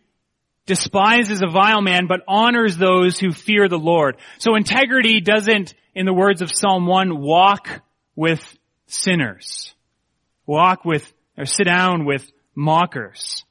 despises 0.65 1.41
a 1.41 1.47
vile 1.47 1.81
man, 1.81 2.07
but 2.07 2.21
honors 2.27 2.77
those 2.77 3.19
who 3.19 3.31
fear 3.31 3.67
the 3.67 3.77
Lord. 3.77 4.17
So 4.39 4.55
integrity 4.55 5.21
doesn't, 5.21 5.73
in 5.93 6.05
the 6.05 6.13
words 6.13 6.41
of 6.41 6.51
Psalm 6.51 6.87
1, 6.87 7.19
walk 7.19 7.81
with 8.15 8.57
sinners. 8.87 9.73
Walk 10.45 10.83
with, 10.85 11.11
or 11.37 11.45
sit 11.45 11.65
down 11.65 12.05
with 12.05 12.29
mockers. 12.55 13.45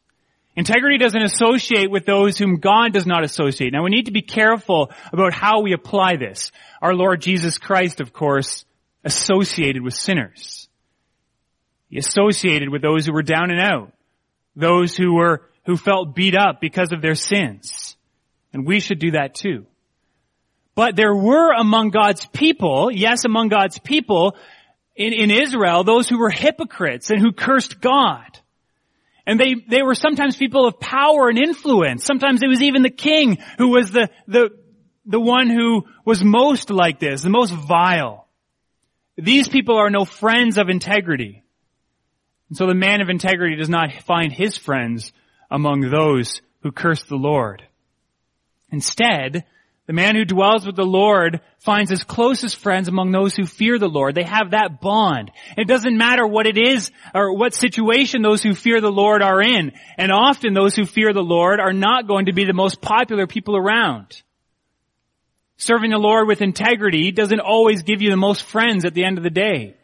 Integrity 0.60 0.98
doesn't 0.98 1.22
associate 1.22 1.90
with 1.90 2.04
those 2.04 2.36
whom 2.36 2.60
God 2.60 2.92
does 2.92 3.06
not 3.06 3.24
associate. 3.24 3.72
Now 3.72 3.82
we 3.82 3.88
need 3.88 4.04
to 4.04 4.12
be 4.12 4.20
careful 4.20 4.90
about 5.10 5.32
how 5.32 5.62
we 5.62 5.72
apply 5.72 6.16
this. 6.16 6.52
Our 6.82 6.92
Lord 6.92 7.22
Jesus 7.22 7.56
Christ, 7.56 8.02
of 8.02 8.12
course, 8.12 8.66
associated 9.02 9.80
with 9.80 9.94
sinners. 9.94 10.68
He 11.88 11.96
associated 11.96 12.68
with 12.68 12.82
those 12.82 13.06
who 13.06 13.14
were 13.14 13.22
down 13.22 13.50
and 13.50 13.58
out. 13.58 13.94
Those 14.54 14.94
who 14.94 15.14
were, 15.14 15.48
who 15.64 15.78
felt 15.78 16.14
beat 16.14 16.36
up 16.36 16.60
because 16.60 16.92
of 16.92 17.00
their 17.00 17.14
sins. 17.14 17.96
And 18.52 18.66
we 18.66 18.80
should 18.80 18.98
do 18.98 19.12
that 19.12 19.34
too. 19.34 19.64
But 20.74 20.94
there 20.94 21.16
were 21.16 21.54
among 21.54 21.88
God's 21.88 22.26
people, 22.26 22.90
yes, 22.92 23.24
among 23.24 23.48
God's 23.48 23.78
people 23.78 24.36
in, 24.94 25.14
in 25.14 25.30
Israel, 25.30 25.84
those 25.84 26.06
who 26.06 26.18
were 26.18 26.28
hypocrites 26.28 27.08
and 27.08 27.18
who 27.18 27.32
cursed 27.32 27.80
God. 27.80 28.39
And 29.30 29.38
they, 29.38 29.54
they 29.54 29.82
were 29.82 29.94
sometimes 29.94 30.36
people 30.36 30.66
of 30.66 30.80
power 30.80 31.28
and 31.28 31.38
influence. 31.38 32.04
Sometimes 32.04 32.42
it 32.42 32.48
was 32.48 32.62
even 32.62 32.82
the 32.82 32.90
king 32.90 33.38
who 33.58 33.68
was 33.68 33.92
the, 33.92 34.10
the, 34.26 34.50
the 35.06 35.20
one 35.20 35.48
who 35.48 35.84
was 36.04 36.24
most 36.24 36.68
like 36.68 36.98
this, 36.98 37.22
the 37.22 37.30
most 37.30 37.52
vile. 37.52 38.26
These 39.16 39.46
people 39.46 39.76
are 39.76 39.88
no 39.88 40.04
friends 40.04 40.58
of 40.58 40.68
integrity. 40.68 41.44
And 42.48 42.58
so 42.58 42.66
the 42.66 42.74
man 42.74 43.00
of 43.02 43.08
integrity 43.08 43.54
does 43.54 43.68
not 43.68 43.92
find 44.02 44.32
his 44.32 44.58
friends 44.58 45.12
among 45.48 45.82
those 45.82 46.42
who 46.64 46.72
curse 46.72 47.04
the 47.04 47.14
Lord. 47.14 47.62
Instead, 48.72 49.44
the 49.90 49.94
man 49.94 50.14
who 50.14 50.24
dwells 50.24 50.64
with 50.64 50.76
the 50.76 50.84
Lord 50.84 51.40
finds 51.58 51.90
his 51.90 52.04
closest 52.04 52.58
friends 52.58 52.86
among 52.86 53.10
those 53.10 53.34
who 53.34 53.44
fear 53.44 53.76
the 53.76 53.88
Lord. 53.88 54.14
They 54.14 54.22
have 54.22 54.52
that 54.52 54.80
bond. 54.80 55.32
It 55.56 55.66
doesn't 55.66 55.98
matter 55.98 56.24
what 56.24 56.46
it 56.46 56.56
is 56.56 56.92
or 57.12 57.36
what 57.36 57.54
situation 57.54 58.22
those 58.22 58.40
who 58.40 58.54
fear 58.54 58.80
the 58.80 58.92
Lord 58.92 59.20
are 59.20 59.42
in. 59.42 59.72
And 59.98 60.12
often 60.12 60.54
those 60.54 60.76
who 60.76 60.86
fear 60.86 61.12
the 61.12 61.24
Lord 61.24 61.58
are 61.58 61.72
not 61.72 62.06
going 62.06 62.26
to 62.26 62.32
be 62.32 62.44
the 62.44 62.52
most 62.52 62.80
popular 62.80 63.26
people 63.26 63.56
around. 63.56 64.22
Serving 65.56 65.90
the 65.90 65.98
Lord 65.98 66.28
with 66.28 66.40
integrity 66.40 67.10
doesn't 67.10 67.40
always 67.40 67.82
give 67.82 68.00
you 68.00 68.10
the 68.10 68.16
most 68.16 68.44
friends 68.44 68.84
at 68.84 68.94
the 68.94 69.02
end 69.02 69.18
of 69.18 69.24
the 69.24 69.28
day. 69.28 69.74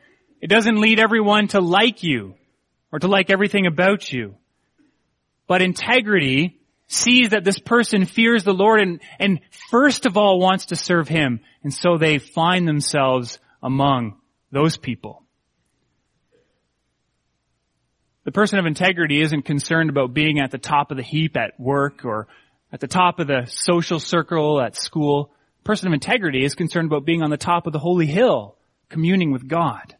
It 0.41 0.47
doesn't 0.47 0.81
lead 0.81 1.01
everyone 1.01 1.49
to 1.49 1.61
like 1.61 2.05
you 2.05 2.37
or 2.93 3.01
to 3.01 3.09
like 3.09 3.29
everything 3.29 3.67
about 3.67 4.13
you. 4.13 4.37
But 5.49 5.63
integrity 5.63 6.61
sees 6.89 7.31
that 7.31 7.45
this 7.45 7.59
person 7.59 8.05
fears 8.05 8.45
the 8.45 8.55
Lord 8.55 8.81
and, 8.81 9.01
and 9.19 9.41
first 9.71 10.07
of 10.07 10.17
all 10.17 10.39
wants 10.39 10.67
to 10.67 10.77
serve 10.77 11.09
Him. 11.09 11.41
And 11.63 11.73
so 11.75 11.99
they 11.99 12.19
find 12.19 12.67
themselves 12.67 13.39
among 13.63 14.19
those 14.53 14.77
people. 14.77 15.23
The 18.25 18.33
person 18.33 18.59
of 18.59 18.67
integrity 18.67 19.21
isn't 19.21 19.43
concerned 19.43 19.91
about 19.91 20.13
being 20.15 20.41
at 20.41 20.51
the 20.51 20.59
top 20.59 20.91
of 20.91 20.97
the 20.97 21.03
heap 21.03 21.37
at 21.37 21.59
work 21.61 22.05
or 22.05 22.27
at 22.73 22.81
the 22.81 22.89
top 22.89 23.21
of 23.21 23.29
the 23.29 23.47
social 23.47 24.01
circle 24.01 24.61
at 24.61 24.77
school. 24.77 25.33
The 25.63 25.67
person 25.67 25.89
of 25.89 25.95
integrity 25.95 26.45
is 26.45 26.55
concerned 26.55 26.87
about 26.87 27.05
being 27.05 27.23
on 27.23 27.31
the 27.31 27.37
top 27.37 27.67
of 27.67 27.73
the 27.73 27.79
holy 27.79 28.07
hill, 28.07 28.57
communing 28.89 29.33
with 29.33 29.47
God. 29.47 29.95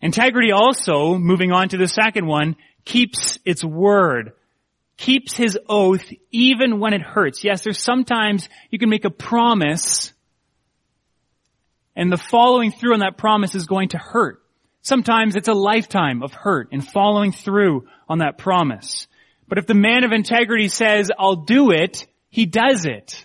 Integrity 0.00 0.52
also, 0.52 1.16
moving 1.16 1.52
on 1.52 1.68
to 1.68 1.76
the 1.76 1.88
second 1.88 2.26
one, 2.26 2.56
keeps 2.84 3.38
its 3.44 3.64
word 3.64 4.32
keeps 4.96 5.34
his 5.34 5.58
oath 5.68 6.04
even 6.30 6.78
when 6.78 6.94
it 6.94 7.02
hurts. 7.02 7.44
Yes, 7.44 7.62
there's 7.62 7.82
sometimes 7.82 8.48
you 8.70 8.78
can 8.78 8.88
make 8.88 9.04
a 9.04 9.10
promise 9.10 10.12
and 11.96 12.10
the 12.10 12.16
following 12.16 12.72
through 12.72 12.94
on 12.94 13.00
that 13.00 13.16
promise 13.16 13.54
is 13.54 13.66
going 13.66 13.90
to 13.90 13.98
hurt. 13.98 14.42
Sometimes 14.82 15.36
it's 15.36 15.48
a 15.48 15.54
lifetime 15.54 16.22
of 16.22 16.32
hurt 16.32 16.68
and 16.72 16.86
following 16.86 17.32
through 17.32 17.86
on 18.08 18.18
that 18.18 18.36
promise. 18.36 19.06
But 19.48 19.58
if 19.58 19.66
the 19.66 19.74
man 19.74 20.04
of 20.04 20.12
integrity 20.12 20.68
says, 20.68 21.10
I'll 21.16 21.36
do 21.36 21.70
it, 21.70 22.06
he 22.28 22.46
does 22.46 22.84
it. 22.84 23.24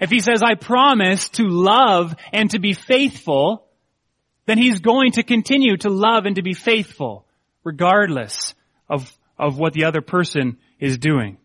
If 0.00 0.10
he 0.10 0.20
says, 0.20 0.42
I 0.42 0.54
promise 0.54 1.28
to 1.30 1.44
love 1.44 2.14
and 2.32 2.50
to 2.50 2.58
be 2.58 2.72
faithful, 2.72 3.66
then 4.46 4.58
he's 4.58 4.80
going 4.80 5.12
to 5.12 5.22
continue 5.22 5.76
to 5.78 5.90
love 5.90 6.24
and 6.24 6.36
to 6.36 6.42
be 6.42 6.54
faithful, 6.54 7.26
regardless 7.64 8.54
of, 8.88 9.12
of 9.38 9.58
what 9.58 9.72
the 9.72 9.84
other 9.84 10.00
person 10.00 10.58
is 10.78 10.98
doing. 10.98 11.38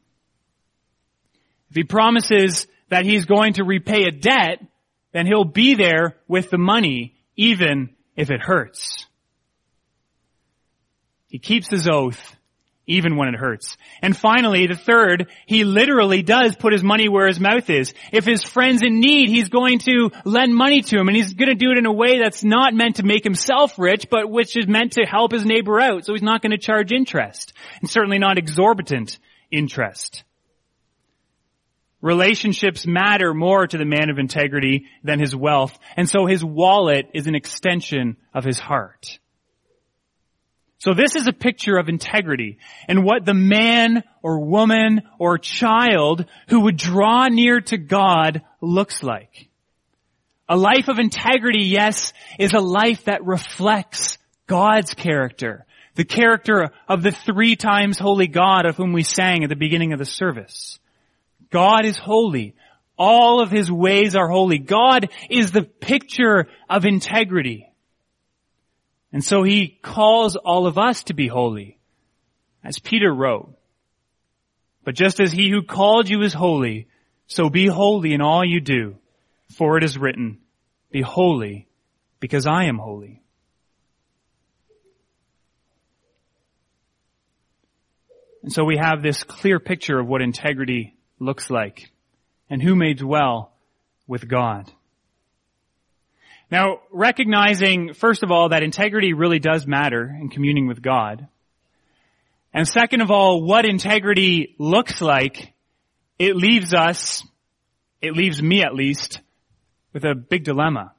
If 1.70 1.76
he 1.76 1.84
promises 1.84 2.68
that 2.90 3.06
he's 3.06 3.26
going 3.26 3.54
to 3.54 3.64
repay 3.64 4.04
a 4.04 4.12
debt, 4.12 4.64
then 5.12 5.26
he'll 5.26 5.44
be 5.44 5.76
there 5.76 6.18
with 6.28 6.50
the 6.50 6.58
money, 6.58 7.16
even 7.36 7.90
if 8.16 8.30
it 8.30 8.42
hurts. 8.42 9.08
He 11.28 11.40
keeps 11.40 11.70
his 11.70 11.88
oath, 11.88 12.36
even 12.86 13.16
when 13.16 13.30
it 13.30 13.36
hurts. 13.36 13.78
And 14.02 14.16
finally, 14.16 14.68
the 14.68 14.76
third, 14.76 15.30
he 15.46 15.64
literally 15.64 16.22
does 16.22 16.56
put 16.56 16.74
his 16.74 16.84
money 16.84 17.08
where 17.08 17.28
his 17.28 17.40
mouth 17.40 17.70
is. 17.70 17.94
If 18.12 18.26
his 18.26 18.44
friend's 18.44 18.84
in 18.84 19.00
need, 19.00 19.30
he's 19.30 19.50
going 19.50 19.80
to 19.80 20.12
lend 20.26 20.54
money 20.54 20.82
to 20.82 20.98
him, 20.98 21.08
and 21.08 21.16
he's 21.16 21.34
going 21.34 21.50
to 21.50 21.56
do 21.56 21.72
it 21.72 21.78
in 21.78 21.86
a 21.86 21.94
way 21.94 22.20
that's 22.20 22.44
not 22.44 22.74
meant 22.74 22.98
to 22.98 23.04
make 23.04 23.24
himself 23.24 23.80
rich, 23.80 24.10
but 24.10 24.30
which 24.30 24.58
is 24.58 24.68
meant 24.68 24.94
to 24.94 25.06
help 25.06 25.32
his 25.32 25.46
neighbor 25.46 25.80
out. 25.80 26.06
So 26.06 26.14
he's 26.14 26.22
not 26.22 26.42
going 26.42 26.52
to 26.52 26.58
charge 26.58 26.92
interest, 26.92 27.54
and 27.80 27.90
certainly 27.90 28.20
not 28.20 28.38
exorbitant 28.38 29.18
interest. 29.50 30.24
Relationships 32.02 32.86
matter 32.86 33.34
more 33.34 33.66
to 33.66 33.78
the 33.78 33.86
man 33.86 34.10
of 34.10 34.20
integrity 34.20 34.88
than 35.06 35.22
his 35.22 35.34
wealth, 35.34 35.80
and 35.96 36.10
so 36.10 36.26
his 36.26 36.44
wallet 36.44 37.10
is 37.14 37.28
an 37.28 37.36
extension 37.36 38.18
of 38.34 38.44
his 38.44 38.60
heart. 38.60 39.20
So 40.84 40.94
this 40.94 41.16
is 41.16 41.28
a 41.28 41.32
picture 41.32 41.78
of 41.78 41.88
integrity 41.88 42.58
and 42.90 43.06
what 43.06 43.24
the 43.24 43.34
man 43.34 44.04
or 44.22 44.42
woman 44.42 45.04
or 45.18 45.38
child 45.38 46.26
who 46.50 46.60
would 46.66 46.76
draw 46.76 47.30
near 47.30 47.62
to 47.62 47.78
God 47.78 48.42
looks 48.60 49.02
like. 49.02 49.48
A 50.50 50.58
life 50.58 50.90
of 50.90 51.00
integrity, 51.00 51.68
yes, 51.68 52.12
is 52.38 52.52
a 52.52 52.60
life 52.60 53.06
that 53.06 53.24
reflects 53.24 54.18
God's 54.46 54.94
character, 54.94 55.66
the 55.96 56.04
character 56.04 56.72
of 56.90 57.02
the 57.02 57.14
three 57.14 57.56
times 57.56 57.98
holy 57.98 58.28
God 58.28 58.66
of 58.66 58.76
whom 58.76 58.92
we 58.92 59.04
sang 59.04 59.46
at 59.46 59.50
the 59.50 59.56
beginning 59.56 59.94
of 59.94 60.00
the 60.00 60.06
service. 60.06 60.80
God 61.50 61.86
is 61.86 61.98
holy. 61.98 62.56
All 62.98 63.42
of 63.42 63.50
his 63.50 63.72
ways 63.72 64.18
are 64.18 64.28
holy. 64.28 64.58
God 64.58 65.12
is 65.30 65.54
the 65.54 65.64
picture 65.64 66.50
of 66.70 66.84
integrity. 66.84 67.73
And 69.14 69.24
so 69.24 69.44
he 69.44 69.68
calls 69.68 70.36
all 70.36 70.66
of 70.66 70.80
us 70.80 71.04
to 71.04 71.14
be 71.14 71.28
holy, 71.28 71.78
as 72.64 72.80
Peter 72.80 73.14
wrote. 73.14 73.56
But 74.84 74.96
just 74.96 75.20
as 75.22 75.32
he 75.32 75.50
who 75.52 75.62
called 75.62 76.10
you 76.10 76.24
is 76.24 76.34
holy, 76.34 76.88
so 77.28 77.50
be 77.50 77.68
holy 77.68 78.14
in 78.14 78.22
all 78.22 78.44
you 78.44 78.60
do, 78.60 78.98
for 79.56 79.78
it 79.78 79.84
is 79.84 80.00
written, 80.00 80.40
be 80.92 81.02
holy 81.02 81.68
because 82.20 82.48
I 82.48 82.66
am 82.66 82.80
holy. 82.80 83.22
And 88.42 88.52
so 88.52 88.66
we 88.66 88.78
have 88.78 89.02
this 89.02 89.24
clear 89.24 89.60
picture 89.60 90.00
of 90.00 90.08
what 90.08 90.22
integrity 90.22 90.96
looks 91.20 91.50
like 91.50 91.92
and 92.50 92.62
who 92.62 92.76
may 92.76 92.94
dwell 92.94 93.54
with 94.08 94.28
God. 94.28 94.70
Now, 96.54 96.82
recognizing, 96.92 97.96
first 97.96 98.22
of 98.22 98.30
all, 98.30 98.50
that 98.50 98.62
integrity 98.62 99.14
really 99.14 99.40
does 99.40 99.66
matter 99.66 100.04
in 100.04 100.30
communing 100.30 100.68
with 100.68 100.84
God. 100.84 101.28
And 102.54 102.68
second 102.68 103.02
of 103.02 103.10
all, 103.10 103.42
what 103.42 103.66
integrity 103.66 104.54
looks 104.60 105.02
like, 105.02 105.52
it 106.20 106.36
leaves 106.36 106.76
us, 106.76 107.26
it 108.04 108.14
leaves 108.14 108.40
me 108.40 108.62
at 108.62 108.76
least, 108.76 109.20
with 109.94 110.06
a 110.06 110.14
big 110.14 110.44
dilemma. 110.44 110.94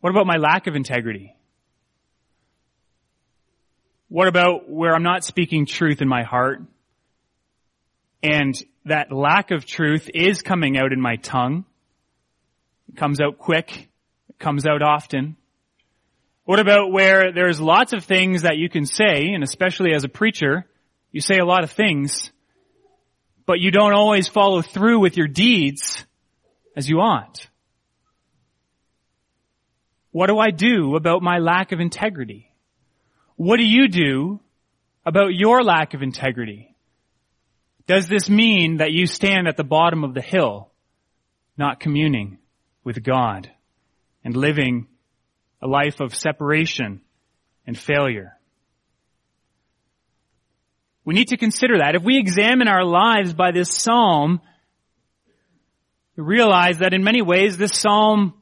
What 0.00 0.10
about 0.10 0.26
my 0.26 0.38
lack 0.38 0.66
of 0.66 0.74
integrity? 0.74 1.36
What 4.08 4.26
about 4.26 4.68
where 4.68 4.96
I'm 4.96 5.04
not 5.04 5.22
speaking 5.22 5.64
truth 5.64 6.02
in 6.02 6.08
my 6.08 6.24
heart? 6.24 6.60
And 8.20 8.52
that 8.86 9.12
lack 9.12 9.52
of 9.52 9.64
truth 9.64 10.10
is 10.12 10.42
coming 10.42 10.76
out 10.76 10.92
in 10.92 11.00
my 11.00 11.14
tongue. 11.14 11.66
Comes 12.96 13.20
out 13.20 13.38
quick. 13.38 13.88
Comes 14.38 14.66
out 14.66 14.82
often. 14.82 15.36
What 16.44 16.58
about 16.58 16.90
where 16.90 17.32
there's 17.32 17.60
lots 17.60 17.92
of 17.92 18.04
things 18.04 18.42
that 18.42 18.56
you 18.56 18.68
can 18.68 18.84
say, 18.84 19.28
and 19.32 19.44
especially 19.44 19.94
as 19.94 20.04
a 20.04 20.08
preacher, 20.08 20.66
you 21.12 21.20
say 21.20 21.38
a 21.38 21.44
lot 21.44 21.62
of 21.62 21.70
things, 21.70 22.32
but 23.46 23.60
you 23.60 23.70
don't 23.70 23.92
always 23.92 24.26
follow 24.28 24.60
through 24.60 24.98
with 24.98 25.16
your 25.16 25.28
deeds 25.28 26.04
as 26.76 26.88
you 26.88 26.98
ought? 26.98 27.46
What 30.10 30.26
do 30.26 30.38
I 30.38 30.50
do 30.50 30.96
about 30.96 31.22
my 31.22 31.38
lack 31.38 31.72
of 31.72 31.80
integrity? 31.80 32.52
What 33.36 33.58
do 33.58 33.64
you 33.64 33.88
do 33.88 34.40
about 35.06 35.34
your 35.34 35.62
lack 35.62 35.94
of 35.94 36.02
integrity? 36.02 36.74
Does 37.86 38.08
this 38.08 38.28
mean 38.28 38.78
that 38.78 38.92
you 38.92 39.06
stand 39.06 39.48
at 39.48 39.56
the 39.56 39.64
bottom 39.64 40.04
of 40.04 40.12
the 40.12 40.20
hill, 40.20 40.70
not 41.56 41.80
communing 41.80 42.38
with 42.84 43.02
God 43.02 43.50
and 44.24 44.36
living 44.36 44.86
a 45.60 45.66
life 45.66 46.00
of 46.00 46.14
separation 46.14 47.00
and 47.66 47.78
failure? 47.78 48.38
We 51.04 51.14
need 51.14 51.28
to 51.28 51.36
consider 51.36 51.78
that. 51.78 51.94
If 51.94 52.02
we 52.02 52.18
examine 52.18 52.68
our 52.68 52.84
lives 52.84 53.34
by 53.34 53.50
this 53.50 53.74
psalm, 53.74 54.40
we 56.16 56.22
realize 56.22 56.78
that 56.78 56.94
in 56.94 57.02
many 57.02 57.22
ways 57.22 57.56
this 57.56 57.78
psalm 57.78 58.34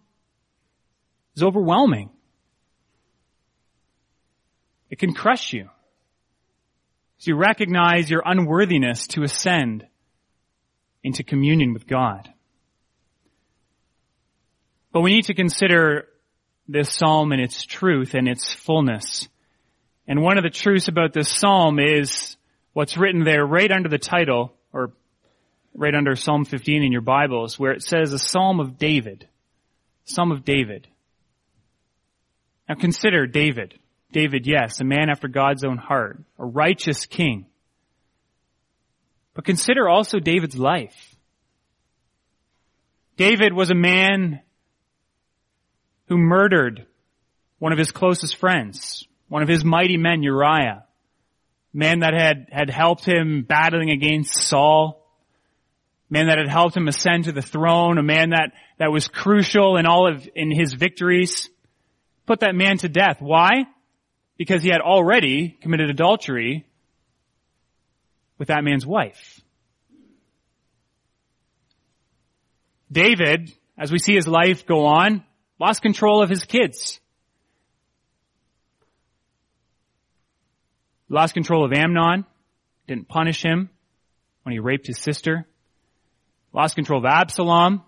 is 1.36 1.42
overwhelming. 1.42 2.10
It 4.90 4.98
can 4.98 5.14
crush 5.14 5.52
you. 5.52 5.70
As 7.18 7.26
you 7.26 7.36
recognize 7.36 8.10
your 8.10 8.22
unworthiness 8.24 9.06
to 9.08 9.22
ascend 9.22 9.86
into 11.02 11.22
communion 11.22 11.72
with 11.72 11.86
God. 11.86 12.28
But 14.92 15.00
we 15.02 15.12
need 15.12 15.24
to 15.26 15.34
consider 15.34 16.08
this 16.68 16.92
psalm 16.92 17.32
and 17.32 17.40
its 17.40 17.64
truth 17.64 18.14
and 18.14 18.28
its 18.28 18.52
fullness. 18.52 19.28
And 20.06 20.22
one 20.22 20.38
of 20.38 20.44
the 20.44 20.50
truths 20.50 20.88
about 20.88 21.12
this 21.12 21.28
psalm 21.28 21.78
is 21.78 22.36
what's 22.72 22.96
written 22.96 23.24
there 23.24 23.44
right 23.44 23.70
under 23.70 23.88
the 23.88 23.98
title, 23.98 24.52
or 24.72 24.92
right 25.74 25.94
under 25.94 26.16
Psalm 26.16 26.44
15 26.44 26.82
in 26.82 26.92
your 26.92 27.00
Bibles, 27.00 27.58
where 27.58 27.72
it 27.72 27.82
says 27.82 28.12
a 28.12 28.18
psalm 28.18 28.60
of 28.60 28.78
David. 28.78 29.28
Psalm 30.04 30.32
of 30.32 30.44
David. 30.44 30.88
Now 32.68 32.74
consider 32.74 33.26
David. 33.26 33.78
David, 34.12 34.46
yes, 34.46 34.80
a 34.80 34.84
man 34.84 35.08
after 35.08 35.28
God's 35.28 35.62
own 35.62 35.76
heart, 35.76 36.20
a 36.38 36.44
righteous 36.44 37.06
king. 37.06 37.46
But 39.34 39.44
consider 39.44 39.88
also 39.88 40.18
David's 40.18 40.58
life. 40.58 41.16
David 43.16 43.52
was 43.52 43.70
a 43.70 43.76
man 43.76 44.40
who 46.10 46.18
murdered 46.18 46.86
one 47.58 47.72
of 47.72 47.78
his 47.78 47.90
closest 47.90 48.36
friends, 48.36 49.08
one 49.28 49.42
of 49.42 49.48
his 49.48 49.64
mighty 49.64 49.96
men, 49.96 50.22
Uriah, 50.22 50.84
man 51.72 52.00
that 52.00 52.12
had, 52.12 52.48
had 52.52 52.68
helped 52.68 53.06
him 53.06 53.46
battling 53.48 53.90
against 53.90 54.34
Saul, 54.34 55.02
man 56.10 56.26
that 56.26 56.36
had 56.36 56.48
helped 56.48 56.76
him 56.76 56.86
ascend 56.86 57.24
to 57.24 57.32
the 57.32 57.40
throne, 57.40 57.96
a 57.96 58.02
man 58.02 58.30
that, 58.30 58.52
that 58.76 58.92
was 58.92 59.08
crucial 59.08 59.78
in 59.78 59.86
all 59.86 60.06
of, 60.06 60.28
in 60.34 60.50
his 60.50 60.74
victories. 60.74 61.48
Put 62.26 62.40
that 62.40 62.54
man 62.54 62.76
to 62.78 62.90
death. 62.90 63.22
Why? 63.22 63.64
because 64.40 64.62
he 64.62 64.70
had 64.70 64.80
already 64.80 65.50
committed 65.60 65.90
adultery 65.90 66.64
with 68.38 68.48
that 68.48 68.64
man's 68.64 68.86
wife. 68.86 69.38
David, 72.90 73.52
as 73.76 73.92
we 73.92 73.98
see 73.98 74.14
his 74.14 74.26
life 74.26 74.64
go 74.64 74.86
on, 74.86 75.26
lost 75.60 75.82
control 75.82 76.22
of 76.22 76.30
his 76.30 76.44
kids. 76.44 76.98
Lost 81.08 81.34
control 81.34 81.64
of 81.64 81.72
Amnon, 81.72 82.24
didn't 82.88 83.08
punish 83.08 83.42
him 83.42 83.68
when 84.42 84.54
he 84.54 84.58
raped 84.58 84.86
his 84.86 84.98
sister. 84.98 85.46
Lost 86.52 86.74
control 86.74 87.00
of 87.00 87.04
Absalom 87.04 87.82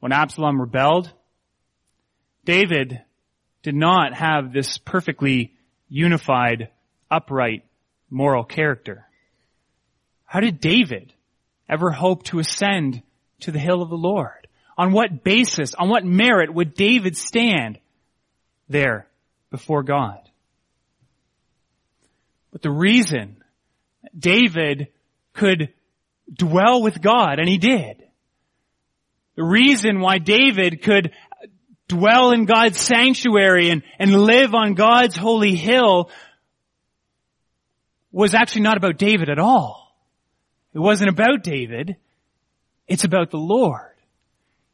when 0.00 0.12
Absalom 0.12 0.60
rebelled. 0.60 1.12
David 2.44 3.02
did 3.62 3.74
not 3.74 4.14
have 4.14 4.52
this 4.52 4.78
perfectly 4.78 5.52
unified, 5.88 6.70
upright, 7.10 7.64
moral 8.10 8.44
character. 8.44 9.06
How 10.24 10.40
did 10.40 10.60
David 10.60 11.12
ever 11.68 11.90
hope 11.90 12.24
to 12.24 12.38
ascend 12.38 13.02
to 13.40 13.52
the 13.52 13.58
hill 13.58 13.82
of 13.82 13.90
the 13.90 13.96
Lord? 13.96 14.41
On 14.82 14.90
what 14.90 15.22
basis, 15.22 15.74
on 15.74 15.88
what 15.88 16.04
merit 16.04 16.52
would 16.52 16.74
David 16.74 17.16
stand 17.16 17.78
there 18.68 19.06
before 19.48 19.84
God? 19.84 20.18
But 22.50 22.62
the 22.62 22.72
reason 22.72 23.36
David 24.18 24.88
could 25.34 25.72
dwell 26.34 26.82
with 26.82 27.00
God, 27.00 27.38
and 27.38 27.48
he 27.48 27.58
did, 27.58 28.02
the 29.36 29.44
reason 29.44 30.00
why 30.00 30.18
David 30.18 30.82
could 30.82 31.12
dwell 31.86 32.32
in 32.32 32.44
God's 32.44 32.80
sanctuary 32.80 33.70
and, 33.70 33.84
and 34.00 34.12
live 34.12 34.52
on 34.52 34.74
God's 34.74 35.16
holy 35.16 35.54
hill 35.54 36.10
was 38.10 38.34
actually 38.34 38.62
not 38.62 38.78
about 38.78 38.98
David 38.98 39.30
at 39.30 39.38
all. 39.38 39.96
It 40.74 40.80
wasn't 40.80 41.10
about 41.10 41.44
David. 41.44 41.94
It's 42.88 43.04
about 43.04 43.30
the 43.30 43.38
Lord. 43.38 43.91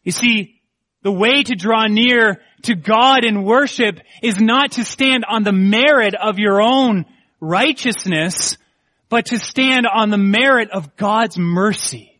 You 0.03 0.13
see, 0.13 0.61
the 1.03 1.13
way 1.13 1.43
to 1.43 1.55
draw 1.55 1.87
near 1.87 2.41
to 2.63 2.75
God 2.75 3.25
in 3.25 3.45
worship 3.45 4.01
is 4.23 4.41
not 4.41 4.73
to 4.73 4.85
stand 4.85 5.25
on 5.29 5.45
the 5.45 5.53
merit 5.53 6.15
of 6.15 6.39
your 6.39 6.61
own 6.61 7.07
righteousness, 7.41 8.57
but 9.09 9.27
to 9.27 9.39
stand 9.39 9.87
on 9.87 10.11
the 10.11 10.19
merit 10.19 10.71
of 10.71 10.97
God's 10.97 11.39
mercy 11.39 12.19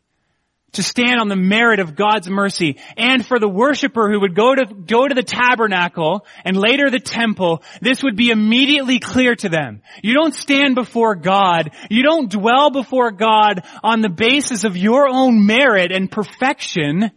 to 0.73 0.83
stand 0.83 1.19
on 1.19 1.29
the 1.29 1.37
merit 1.37 1.81
of 1.81 1.97
God's 1.97 2.29
mercy. 2.29 2.77
And 2.97 3.25
for 3.25 3.39
the 3.39 3.49
worshiper 3.49 4.11
who 4.11 4.21
would 4.21 4.35
go 4.35 4.55
to, 4.55 4.67
go 4.67 5.09
to 5.09 5.15
the 5.15 5.23
tabernacle 5.23 6.27
and 6.45 6.57
later 6.57 6.91
the 6.91 7.01
temple, 7.01 7.63
this 7.81 8.03
would 8.03 8.17
be 8.17 8.31
immediately 8.31 8.99
clear 8.99 9.35
to 9.37 9.49
them. 9.49 9.83
You 10.03 10.15
don't 10.15 10.35
stand 10.35 10.75
before 10.75 11.15
God. 11.15 11.71
You 11.91 12.03
don't 12.03 12.31
dwell 12.31 12.71
before 12.71 13.11
God 13.13 13.65
on 13.83 14.03
the 14.03 14.09
basis 14.09 14.65
of 14.65 14.77
your 14.77 15.09
own 15.09 15.47
merit 15.47 15.91
and 15.91 16.11
perfection. 16.11 17.11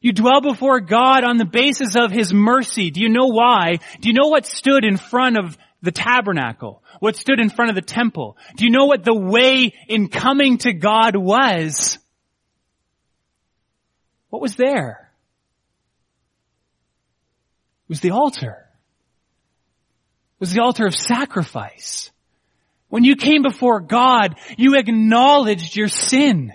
You 0.00 0.12
dwell 0.12 0.40
before 0.40 0.80
God 0.80 1.24
on 1.24 1.38
the 1.38 1.44
basis 1.44 1.96
of 1.96 2.12
His 2.12 2.32
mercy. 2.32 2.90
Do 2.90 3.00
you 3.00 3.08
know 3.08 3.26
why? 3.26 3.78
Do 4.00 4.08
you 4.08 4.14
know 4.14 4.28
what 4.28 4.46
stood 4.46 4.84
in 4.84 4.96
front 4.96 5.36
of 5.36 5.58
the 5.82 5.90
tabernacle? 5.90 6.82
What 7.00 7.16
stood 7.16 7.40
in 7.40 7.50
front 7.50 7.70
of 7.70 7.74
the 7.74 7.82
temple? 7.82 8.36
Do 8.56 8.64
you 8.64 8.70
know 8.70 8.86
what 8.86 9.04
the 9.04 9.14
way 9.14 9.72
in 9.88 10.08
coming 10.08 10.58
to 10.58 10.72
God 10.72 11.16
was? 11.16 11.98
What 14.30 14.42
was 14.42 14.56
there? 14.56 15.10
It 17.86 17.90
was 17.90 18.00
the 18.00 18.10
altar. 18.12 18.66
It 20.36 20.40
was 20.40 20.52
the 20.52 20.62
altar 20.62 20.86
of 20.86 20.94
sacrifice. 20.94 22.10
When 22.88 23.04
you 23.04 23.16
came 23.16 23.42
before 23.42 23.80
God, 23.80 24.36
you 24.56 24.76
acknowledged 24.76 25.76
your 25.76 25.88
sin. 25.88 26.52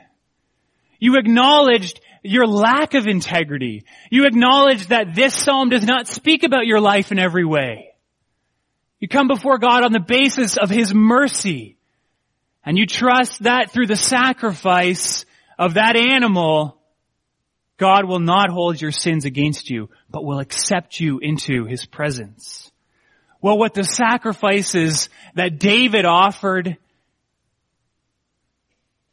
You 1.00 1.18
acknowledged 1.18 2.00
your 2.24 2.48
lack 2.48 2.94
of 2.94 3.08
integrity. 3.08 3.86
You 4.10 4.26
acknowledge 4.26 4.88
that 4.88 5.14
this 5.14 5.36
psalm 5.36 5.70
does 5.70 5.86
not 5.86 6.08
speak 6.08 6.44
about 6.44 6.66
your 6.66 6.80
life 6.80 7.12
in 7.12 7.20
every 7.20 7.46
way. 7.46 7.90
You 9.00 9.08
come 9.08 9.28
before 9.28 9.58
God 9.58 9.84
on 9.84 9.92
the 9.92 10.00
basis 10.00 10.58
of 10.58 10.70
His 10.70 10.94
mercy. 10.94 11.78
And 12.66 12.78
you 12.78 12.86
trust 12.86 13.44
that 13.44 13.72
through 13.72 13.88
the 13.88 13.98
sacrifice 13.98 15.26
of 15.60 15.74
that 15.74 15.96
animal, 15.98 16.80
God 17.78 18.06
will 18.06 18.20
not 18.20 18.50
hold 18.50 18.80
your 18.80 18.92
sins 18.92 19.26
against 19.26 19.70
you, 19.70 19.90
but 20.10 20.24
will 20.24 20.40
accept 20.40 21.00
you 21.00 21.20
into 21.20 21.66
his 21.66 21.86
presence. 21.86 22.72
Well, 23.42 23.58
what 23.58 23.74
the 23.74 23.84
sacrifices 23.84 25.10
that 25.36 25.60
David 25.60 26.06
offered 26.06 26.78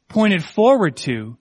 pointed 0.08 0.44
forward 0.44 0.96
to 0.98 1.36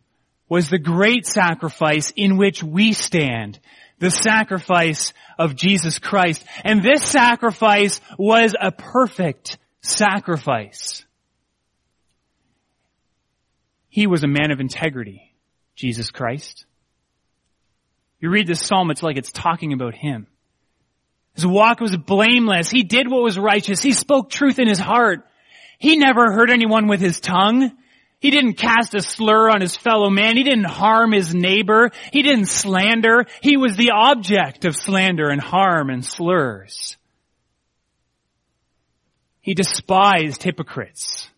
was 0.50 0.70
the 0.70 0.80
great 0.80 1.26
sacrifice 1.26 2.12
in 2.16 2.38
which 2.38 2.64
we 2.64 2.92
stand, 2.94 3.60
the 4.00 4.12
sacrifice 4.12 5.14
of 5.38 5.56
Jesus 5.56 6.00
Christ. 6.00 6.44
And 6.64 6.84
this 6.84 7.04
sacrifice 7.04 8.02
was 8.18 8.56
a 8.60 8.72
perfect 8.72 9.58
sacrifice. 9.82 11.06
He 13.90 14.08
was 14.08 14.24
a 14.24 14.28
man 14.28 14.52
of 14.52 14.60
integrity, 14.60 15.34
Jesus 15.76 16.12
Christ. 16.12 16.66
You 18.20 18.30
read 18.30 18.48
this 18.48 18.62
psalm, 18.62 18.92
it's 18.92 19.04
like 19.04 19.18
it's 19.18 19.32
talking 19.32 19.72
about 19.72 19.96
him. 19.96 20.28
His 21.36 21.46
walk 21.46 21.80
was 21.80 21.96
blameless. 21.96 22.70
He 22.70 22.84
did 22.84 23.10
what 23.10 23.24
was 23.24 23.40
righteous. 23.40 23.82
He 23.82 23.94
spoke 23.94 24.30
truth 24.30 24.60
in 24.60 24.68
his 24.68 24.80
heart. 24.80 25.26
He 25.78 25.96
never 25.96 26.34
hurt 26.34 26.50
anyone 26.50 26.88
with 26.88 27.00
his 27.00 27.22
tongue. 27.22 27.72
He 28.20 28.32
didn't 28.32 28.56
cast 28.56 28.94
a 28.96 29.02
slur 29.02 29.50
on 29.50 29.62
his 29.62 29.78
fellow 29.78 30.10
man. 30.10 30.36
He 30.36 30.44
didn't 30.44 30.66
harm 30.66 31.14
his 31.14 31.34
neighbor. 31.34 31.92
He 32.12 32.22
didn't 32.22 32.48
slander. 32.48 33.26
He 33.42 33.56
was 33.56 33.78
the 33.78 33.92
object 33.92 34.66
of 34.66 34.76
slander 34.76 35.30
and 35.30 35.42
harm 35.42 35.90
and 35.90 36.06
slurs. 36.06 36.98
He 39.40 39.54
despised 39.54 40.44
hypocrites. 40.44 41.30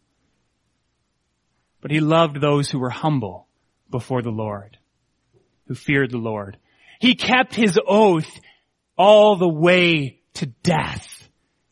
But 1.82 1.92
he 1.92 2.00
loved 2.00 2.42
those 2.42 2.70
who 2.70 2.80
were 2.80 2.90
humble 2.90 3.48
before 3.90 4.24
the 4.24 4.32
Lord, 4.32 4.78
who 5.68 5.76
feared 5.76 6.12
the 6.12 6.18
Lord. 6.18 6.58
He 7.00 7.16
kept 7.16 7.54
his 7.54 7.80
oath 7.88 8.30
all 8.98 9.36
the 9.36 9.48
way 9.48 10.20
to 10.36 10.48
death. 10.48 11.30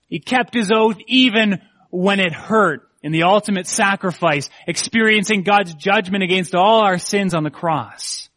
He 0.07 0.19
kept 0.19 0.53
his 0.53 0.71
oath 0.71 0.97
even 1.07 1.61
when 1.89 2.19
it 2.19 2.33
hurt 2.33 2.88
in 3.01 3.11
the 3.11 3.23
ultimate 3.23 3.67
sacrifice, 3.67 4.49
experiencing 4.67 5.43
God's 5.43 5.73
judgment 5.73 6.23
against 6.23 6.55
all 6.55 6.81
our 6.81 6.97
sins 6.97 7.33
on 7.33 7.43
the 7.43 7.49
cross. 7.49 8.29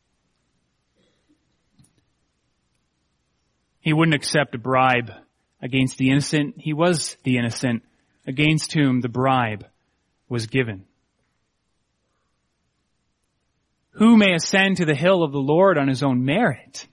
He 3.80 3.92
wouldn't 3.92 4.14
accept 4.14 4.54
a 4.54 4.58
bribe 4.58 5.10
against 5.60 5.98
the 5.98 6.10
innocent. 6.10 6.54
He 6.58 6.72
was 6.72 7.16
the 7.24 7.38
innocent 7.38 7.82
against 8.26 8.72
whom 8.72 9.00
the 9.00 9.08
bribe 9.08 9.66
was 10.28 10.46
given. 10.46 10.84
Who 13.92 14.16
may 14.16 14.34
ascend 14.34 14.78
to 14.78 14.84
the 14.84 14.94
hill 14.94 15.22
of 15.22 15.32
the 15.32 15.38
Lord 15.38 15.78
on 15.78 15.88
his 15.88 16.02
own 16.02 16.24
merit? 16.24 16.86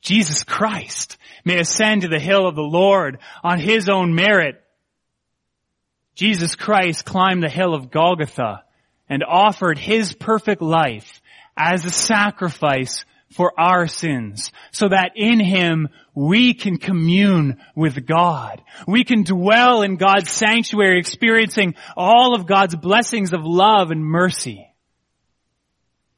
Jesus 0.00 0.42
Christ 0.44 1.16
may 1.44 1.58
ascend 1.58 2.02
to 2.02 2.08
the 2.08 2.18
hill 2.18 2.46
of 2.46 2.54
the 2.54 2.62
Lord 2.62 3.18
on 3.42 3.58
his 3.58 3.88
own 3.88 4.14
merit. 4.14 4.61
Jesus 6.14 6.56
Christ 6.56 7.04
climbed 7.04 7.42
the 7.42 7.48
hill 7.48 7.74
of 7.74 7.90
Golgotha 7.90 8.64
and 9.08 9.24
offered 9.24 9.78
his 9.78 10.12
perfect 10.12 10.62
life 10.62 11.20
as 11.56 11.84
a 11.84 11.90
sacrifice 11.90 13.04
for 13.32 13.58
our 13.58 13.86
sins 13.86 14.52
so 14.70 14.88
that 14.88 15.12
in 15.16 15.40
him 15.40 15.88
we 16.14 16.54
can 16.54 16.76
commune 16.76 17.60
with 17.74 18.06
God. 18.06 18.62
We 18.86 19.04
can 19.04 19.22
dwell 19.22 19.82
in 19.82 19.96
God's 19.96 20.30
sanctuary 20.30 20.98
experiencing 20.98 21.74
all 21.96 22.34
of 22.34 22.46
God's 22.46 22.76
blessings 22.76 23.32
of 23.32 23.44
love 23.44 23.90
and 23.90 24.04
mercy. 24.04 24.68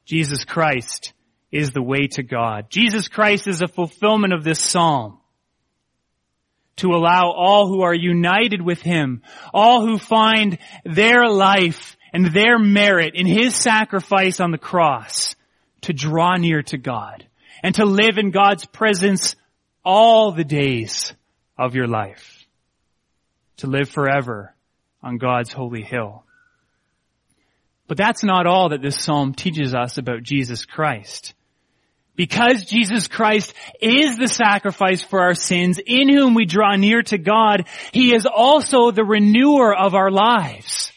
Jesus 0.04 0.44
Christ 0.44 1.12
is 1.52 1.70
the 1.70 1.82
way 1.82 2.08
to 2.08 2.22
God. 2.22 2.66
Jesus 2.68 3.08
Christ 3.08 3.46
is 3.46 3.62
a 3.62 3.68
fulfillment 3.68 4.32
of 4.32 4.42
this 4.42 4.60
psalm 4.60 5.20
to 6.76 6.94
allow 6.94 7.30
all 7.30 7.68
who 7.68 7.82
are 7.82 7.94
united 7.94 8.60
with 8.60 8.80
Him, 8.80 9.22
all 9.52 9.86
who 9.86 9.98
find 9.98 10.58
their 10.84 11.28
life 11.28 11.96
and 12.12 12.26
their 12.26 12.58
merit 12.58 13.14
in 13.14 13.26
His 13.26 13.54
sacrifice 13.54 14.40
on 14.40 14.50
the 14.50 14.58
cross 14.58 15.36
to 15.82 15.92
draw 15.92 16.36
near 16.36 16.62
to 16.62 16.78
God 16.78 17.26
and 17.62 17.74
to 17.76 17.84
live 17.84 18.18
in 18.18 18.30
God's 18.30 18.64
presence 18.64 19.36
all 19.84 20.32
the 20.32 20.44
days 20.44 21.12
of 21.58 21.74
your 21.74 21.86
life. 21.86 22.46
To 23.58 23.66
live 23.66 23.88
forever 23.88 24.54
on 25.02 25.18
God's 25.18 25.52
holy 25.52 25.82
hill. 25.82 26.24
But 27.86 27.98
that's 27.98 28.24
not 28.24 28.46
all 28.46 28.70
that 28.70 28.82
this 28.82 28.98
psalm 28.98 29.34
teaches 29.34 29.74
us 29.74 29.98
about 29.98 30.22
Jesus 30.22 30.64
Christ. 30.64 31.34
Because 32.16 32.64
Jesus 32.64 33.08
Christ 33.08 33.52
is 33.80 34.16
the 34.16 34.28
sacrifice 34.28 35.02
for 35.02 35.20
our 35.20 35.34
sins, 35.34 35.80
in 35.84 36.08
whom 36.08 36.34
we 36.34 36.46
draw 36.46 36.76
near 36.76 37.02
to 37.02 37.18
God, 37.18 37.66
He 37.92 38.14
is 38.14 38.26
also 38.26 38.90
the 38.90 39.04
renewer 39.04 39.74
of 39.74 39.94
our 39.94 40.10
lives. 40.10 40.92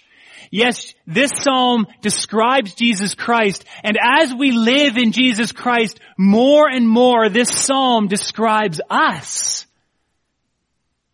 Yes, 0.51 0.93
this 1.05 1.32
psalm 1.36 1.88
describes 2.01 2.76
Jesus 2.76 3.15
Christ, 3.15 3.65
and 3.84 3.97
as 4.01 4.34
we 4.34 4.51
live 4.51 4.97
in 4.97 5.11
Jesus 5.11 5.51
Christ 5.51 5.99
more 6.18 6.70
and 6.70 6.88
more, 6.88 7.30
this 7.30 7.49
psalm 7.49 8.07
describes 8.07 8.80
us. 8.89 9.65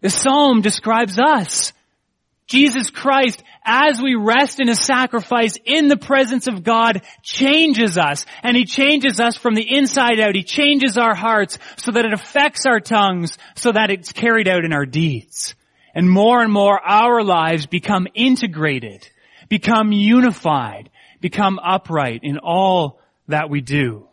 The 0.02 0.10
psalm 0.10 0.62
describes 0.62 1.18
us. 1.18 1.72
Jesus 2.46 2.90
Christ 2.90 3.42
as 3.66 4.02
we 4.02 4.16
rest 4.16 4.60
in 4.60 4.70
a 4.70 4.76
sacrifice 4.76 5.58
in 5.66 5.88
the 5.88 5.98
presence 5.98 6.48
of 6.48 6.64
God 6.64 7.02
changes 7.22 7.98
us. 7.98 8.26
And 8.42 8.58
He 8.58 8.66
changes 8.66 9.20
us 9.20 9.38
from 9.38 9.56
the 9.56 9.76
inside 9.76 10.20
out. 10.20 10.36
He 10.36 10.44
changes 10.44 10.98
our 10.98 11.16
hearts 11.16 11.58
so 11.78 11.92
that 11.92 12.06
it 12.06 12.14
affects 12.14 12.66
our 12.66 12.80
tongues 12.80 13.38
so 13.56 13.72
that 13.72 13.90
it's 13.90 14.12
carried 14.12 14.48
out 14.48 14.66
in 14.66 14.74
our 14.74 14.86
deeds. 14.86 15.56
And 15.96 16.10
more 16.10 16.42
and 16.42 16.52
more 16.52 16.80
our 16.80 17.24
lives 17.24 17.68
become 17.68 18.08
integrated, 18.16 19.08
become 19.48 19.92
unified, 19.92 20.90
become 21.22 21.60
upright 21.60 22.22
in 22.24 22.40
all 22.40 23.00
that 23.28 23.50
we 23.50 23.62
do. 23.62 24.08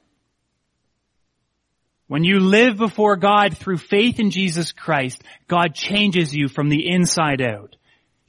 When 2.06 2.24
you 2.24 2.40
live 2.40 2.76
before 2.76 3.16
God 3.16 3.56
through 3.56 3.78
faith 3.78 4.18
in 4.18 4.30
Jesus 4.30 4.72
Christ, 4.72 5.22
God 5.46 5.74
changes 5.74 6.34
you 6.34 6.48
from 6.48 6.68
the 6.68 6.88
inside 6.88 7.40
out. 7.40 7.76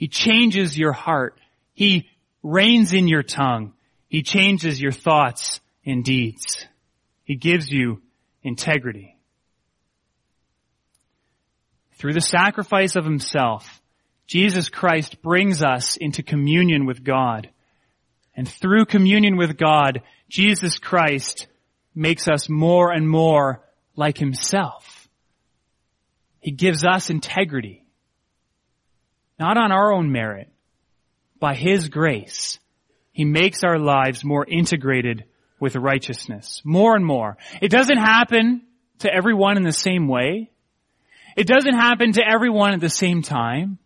He 0.01 0.07
changes 0.07 0.75
your 0.75 0.93
heart. 0.93 1.39
He 1.75 2.09
reins 2.41 2.91
in 2.91 3.07
your 3.07 3.21
tongue. 3.21 3.73
He 4.09 4.23
changes 4.23 4.81
your 4.81 4.91
thoughts 4.91 5.59
and 5.85 6.03
deeds. 6.03 6.65
He 7.23 7.35
gives 7.35 7.71
you 7.71 8.01
integrity. 8.41 9.15
Through 11.99 12.13
the 12.13 12.19
sacrifice 12.19 12.95
of 12.95 13.05
himself, 13.05 13.79
Jesus 14.25 14.69
Christ 14.69 15.21
brings 15.21 15.61
us 15.61 15.97
into 15.97 16.23
communion 16.23 16.87
with 16.87 17.03
God. 17.03 17.51
And 18.35 18.49
through 18.49 18.85
communion 18.85 19.37
with 19.37 19.55
God, 19.55 20.01
Jesus 20.27 20.79
Christ 20.79 21.45
makes 21.93 22.27
us 22.27 22.49
more 22.49 22.91
and 22.91 23.07
more 23.07 23.61
like 23.95 24.17
himself. 24.17 25.07
He 26.39 26.49
gives 26.49 26.83
us 26.83 27.11
integrity 27.11 27.80
not 29.41 29.57
on 29.57 29.71
our 29.71 29.91
own 29.91 30.11
merit, 30.11 30.49
by 31.39 31.55
His 31.55 31.89
grace, 31.89 32.59
He 33.11 33.25
makes 33.25 33.63
our 33.63 33.79
lives 33.79 34.23
more 34.23 34.45
integrated 34.45 35.25
with 35.59 35.75
righteousness. 35.75 36.61
More 36.63 36.95
and 36.95 37.03
more. 37.03 37.37
It 37.59 37.69
doesn't 37.69 37.97
happen 37.97 38.61
to 38.99 39.11
everyone 39.11 39.57
in 39.57 39.63
the 39.63 39.73
same 39.73 40.07
way. 40.07 40.51
It 41.35 41.47
doesn't 41.47 41.73
happen 41.73 42.13
to 42.13 42.21
everyone 42.23 42.73
at 42.73 42.81
the 42.81 42.89
same 42.89 43.23
time. 43.23 43.79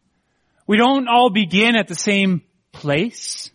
We 0.67 0.75
don't 0.75 1.07
all 1.07 1.29
begin 1.29 1.77
at 1.77 1.87
the 1.87 1.95
same 1.95 2.41
place. 2.73 3.49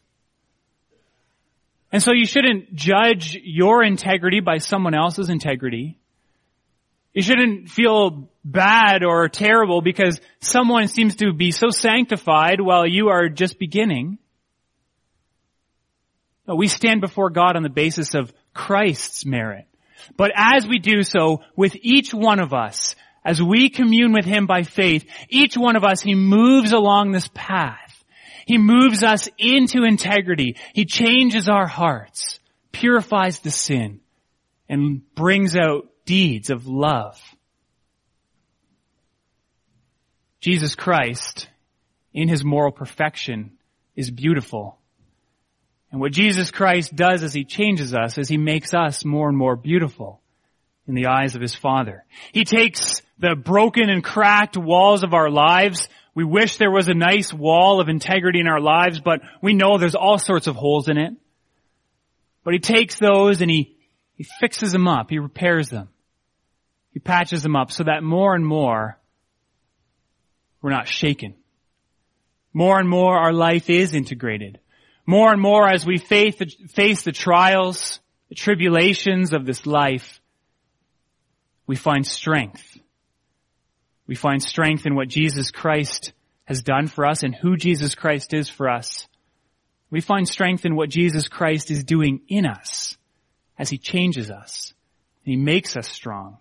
And 1.92 2.02
so 2.02 2.12
you 2.12 2.24
shouldn't 2.24 2.74
judge 2.74 3.36
your 3.42 3.84
integrity 3.84 4.40
by 4.40 4.56
someone 4.56 4.94
else's 4.94 5.28
integrity. 5.28 5.99
You 7.12 7.22
shouldn't 7.22 7.68
feel 7.68 8.30
bad 8.44 9.02
or 9.02 9.28
terrible 9.28 9.82
because 9.82 10.20
someone 10.40 10.86
seems 10.86 11.16
to 11.16 11.32
be 11.32 11.50
so 11.50 11.70
sanctified 11.70 12.60
while 12.60 12.86
you 12.86 13.08
are 13.08 13.28
just 13.28 13.58
beginning. 13.58 14.18
No, 16.46 16.54
we 16.54 16.68
stand 16.68 17.00
before 17.00 17.30
God 17.30 17.56
on 17.56 17.62
the 17.62 17.68
basis 17.68 18.14
of 18.14 18.32
Christ's 18.54 19.26
merit. 19.26 19.66
But 20.16 20.32
as 20.34 20.66
we 20.66 20.78
do 20.78 21.02
so 21.02 21.42
with 21.56 21.76
each 21.82 22.14
one 22.14 22.40
of 22.40 22.54
us, 22.54 22.94
as 23.24 23.42
we 23.42 23.68
commune 23.68 24.12
with 24.12 24.24
Him 24.24 24.46
by 24.46 24.62
faith, 24.62 25.04
each 25.28 25.56
one 25.56 25.76
of 25.76 25.84
us, 25.84 26.00
He 26.00 26.14
moves 26.14 26.72
along 26.72 27.10
this 27.10 27.28
path. 27.34 28.04
He 28.46 28.56
moves 28.56 29.02
us 29.02 29.28
into 29.36 29.84
integrity. 29.84 30.56
He 30.74 30.84
changes 30.84 31.48
our 31.48 31.66
hearts, 31.66 32.40
purifies 32.72 33.40
the 33.40 33.50
sin, 33.50 34.00
and 34.68 35.02
brings 35.14 35.56
out 35.56 35.89
deeds 36.10 36.50
of 36.50 36.66
love. 36.66 37.16
Jesus 40.40 40.74
Christ, 40.74 41.48
in 42.12 42.26
his 42.26 42.44
moral 42.44 42.72
perfection, 42.72 43.52
is 43.94 44.10
beautiful. 44.10 44.80
And 45.92 46.00
what 46.00 46.10
Jesus 46.10 46.50
Christ 46.50 46.96
does 46.96 47.22
as 47.22 47.32
He 47.32 47.44
changes 47.44 47.94
us 47.94 48.18
is 48.18 48.28
He 48.28 48.38
makes 48.38 48.74
us 48.74 49.04
more 49.04 49.28
and 49.28 49.38
more 49.38 49.54
beautiful 49.54 50.20
in 50.88 50.94
the 50.96 51.06
eyes 51.06 51.36
of 51.36 51.42
His 51.42 51.54
Father. 51.54 52.04
He 52.32 52.42
takes 52.42 53.02
the 53.20 53.36
broken 53.36 53.88
and 53.88 54.02
cracked 54.02 54.56
walls 54.56 55.04
of 55.04 55.14
our 55.14 55.30
lives. 55.30 55.88
We 56.16 56.24
wish 56.24 56.56
there 56.56 56.72
was 56.72 56.88
a 56.88 56.94
nice 56.94 57.32
wall 57.32 57.80
of 57.80 57.88
integrity 57.88 58.40
in 58.40 58.48
our 58.48 58.60
lives, 58.60 58.98
but 58.98 59.20
we 59.40 59.54
know 59.54 59.78
there's 59.78 59.94
all 59.94 60.18
sorts 60.18 60.48
of 60.48 60.56
holes 60.56 60.88
in 60.88 60.98
it. 60.98 61.12
But 62.42 62.54
He 62.54 62.58
takes 62.58 62.98
those 62.98 63.42
and 63.42 63.50
He, 63.50 63.76
He 64.16 64.26
fixes 64.40 64.72
them 64.72 64.88
up. 64.88 65.08
He 65.08 65.20
repairs 65.20 65.68
them. 65.68 65.88
He 66.92 67.00
patches 67.00 67.42
them 67.42 67.56
up 67.56 67.70
so 67.70 67.84
that 67.84 68.02
more 68.02 68.34
and 68.34 68.44
more 68.44 68.98
we're 70.60 70.70
not 70.70 70.88
shaken. 70.88 71.34
More 72.52 72.78
and 72.78 72.88
more 72.88 73.16
our 73.16 73.32
life 73.32 73.70
is 73.70 73.94
integrated. 73.94 74.58
More 75.06 75.32
and 75.32 75.40
more 75.40 75.68
as 75.68 75.86
we 75.86 75.98
face 75.98 76.36
the, 76.36 77.12
trials, 77.12 78.00
the 78.28 78.34
tribulations 78.34 79.32
of 79.32 79.46
this 79.46 79.66
life, 79.66 80.20
we 81.66 81.76
find 81.76 82.06
strength. 82.06 82.78
We 84.06 84.16
find 84.16 84.42
strength 84.42 84.86
in 84.86 84.96
what 84.96 85.08
Jesus 85.08 85.50
Christ 85.50 86.12
has 86.44 86.62
done 86.62 86.88
for 86.88 87.06
us 87.06 87.22
and 87.22 87.34
who 87.34 87.56
Jesus 87.56 87.94
Christ 87.94 88.34
is 88.34 88.48
for 88.48 88.68
us. 88.68 89.06
We 89.88 90.00
find 90.00 90.28
strength 90.28 90.64
in 90.64 90.74
what 90.74 90.88
Jesus 90.88 91.28
Christ 91.28 91.70
is 91.70 91.84
doing 91.84 92.22
in 92.28 92.46
us 92.46 92.96
as 93.56 93.70
He 93.70 93.78
changes 93.78 94.30
us 94.30 94.74
and 95.24 95.32
He 95.32 95.36
makes 95.36 95.76
us 95.76 95.88
strong. 95.88 96.38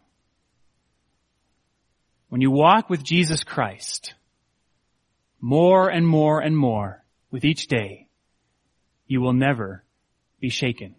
When 2.30 2.42
you 2.42 2.52
walk 2.52 2.90
with 2.90 3.04
Jesus 3.04 3.44
Christ, 3.44 4.14
more 5.42 5.90
and 5.90 6.08
more 6.08 6.40
and 6.40 6.56
more 6.56 7.04
with 7.32 7.44
each 7.44 7.68
day, 7.68 8.08
you 9.08 9.20
will 9.20 9.34
never 9.34 9.84
be 10.40 10.50
shaken. 10.50 10.96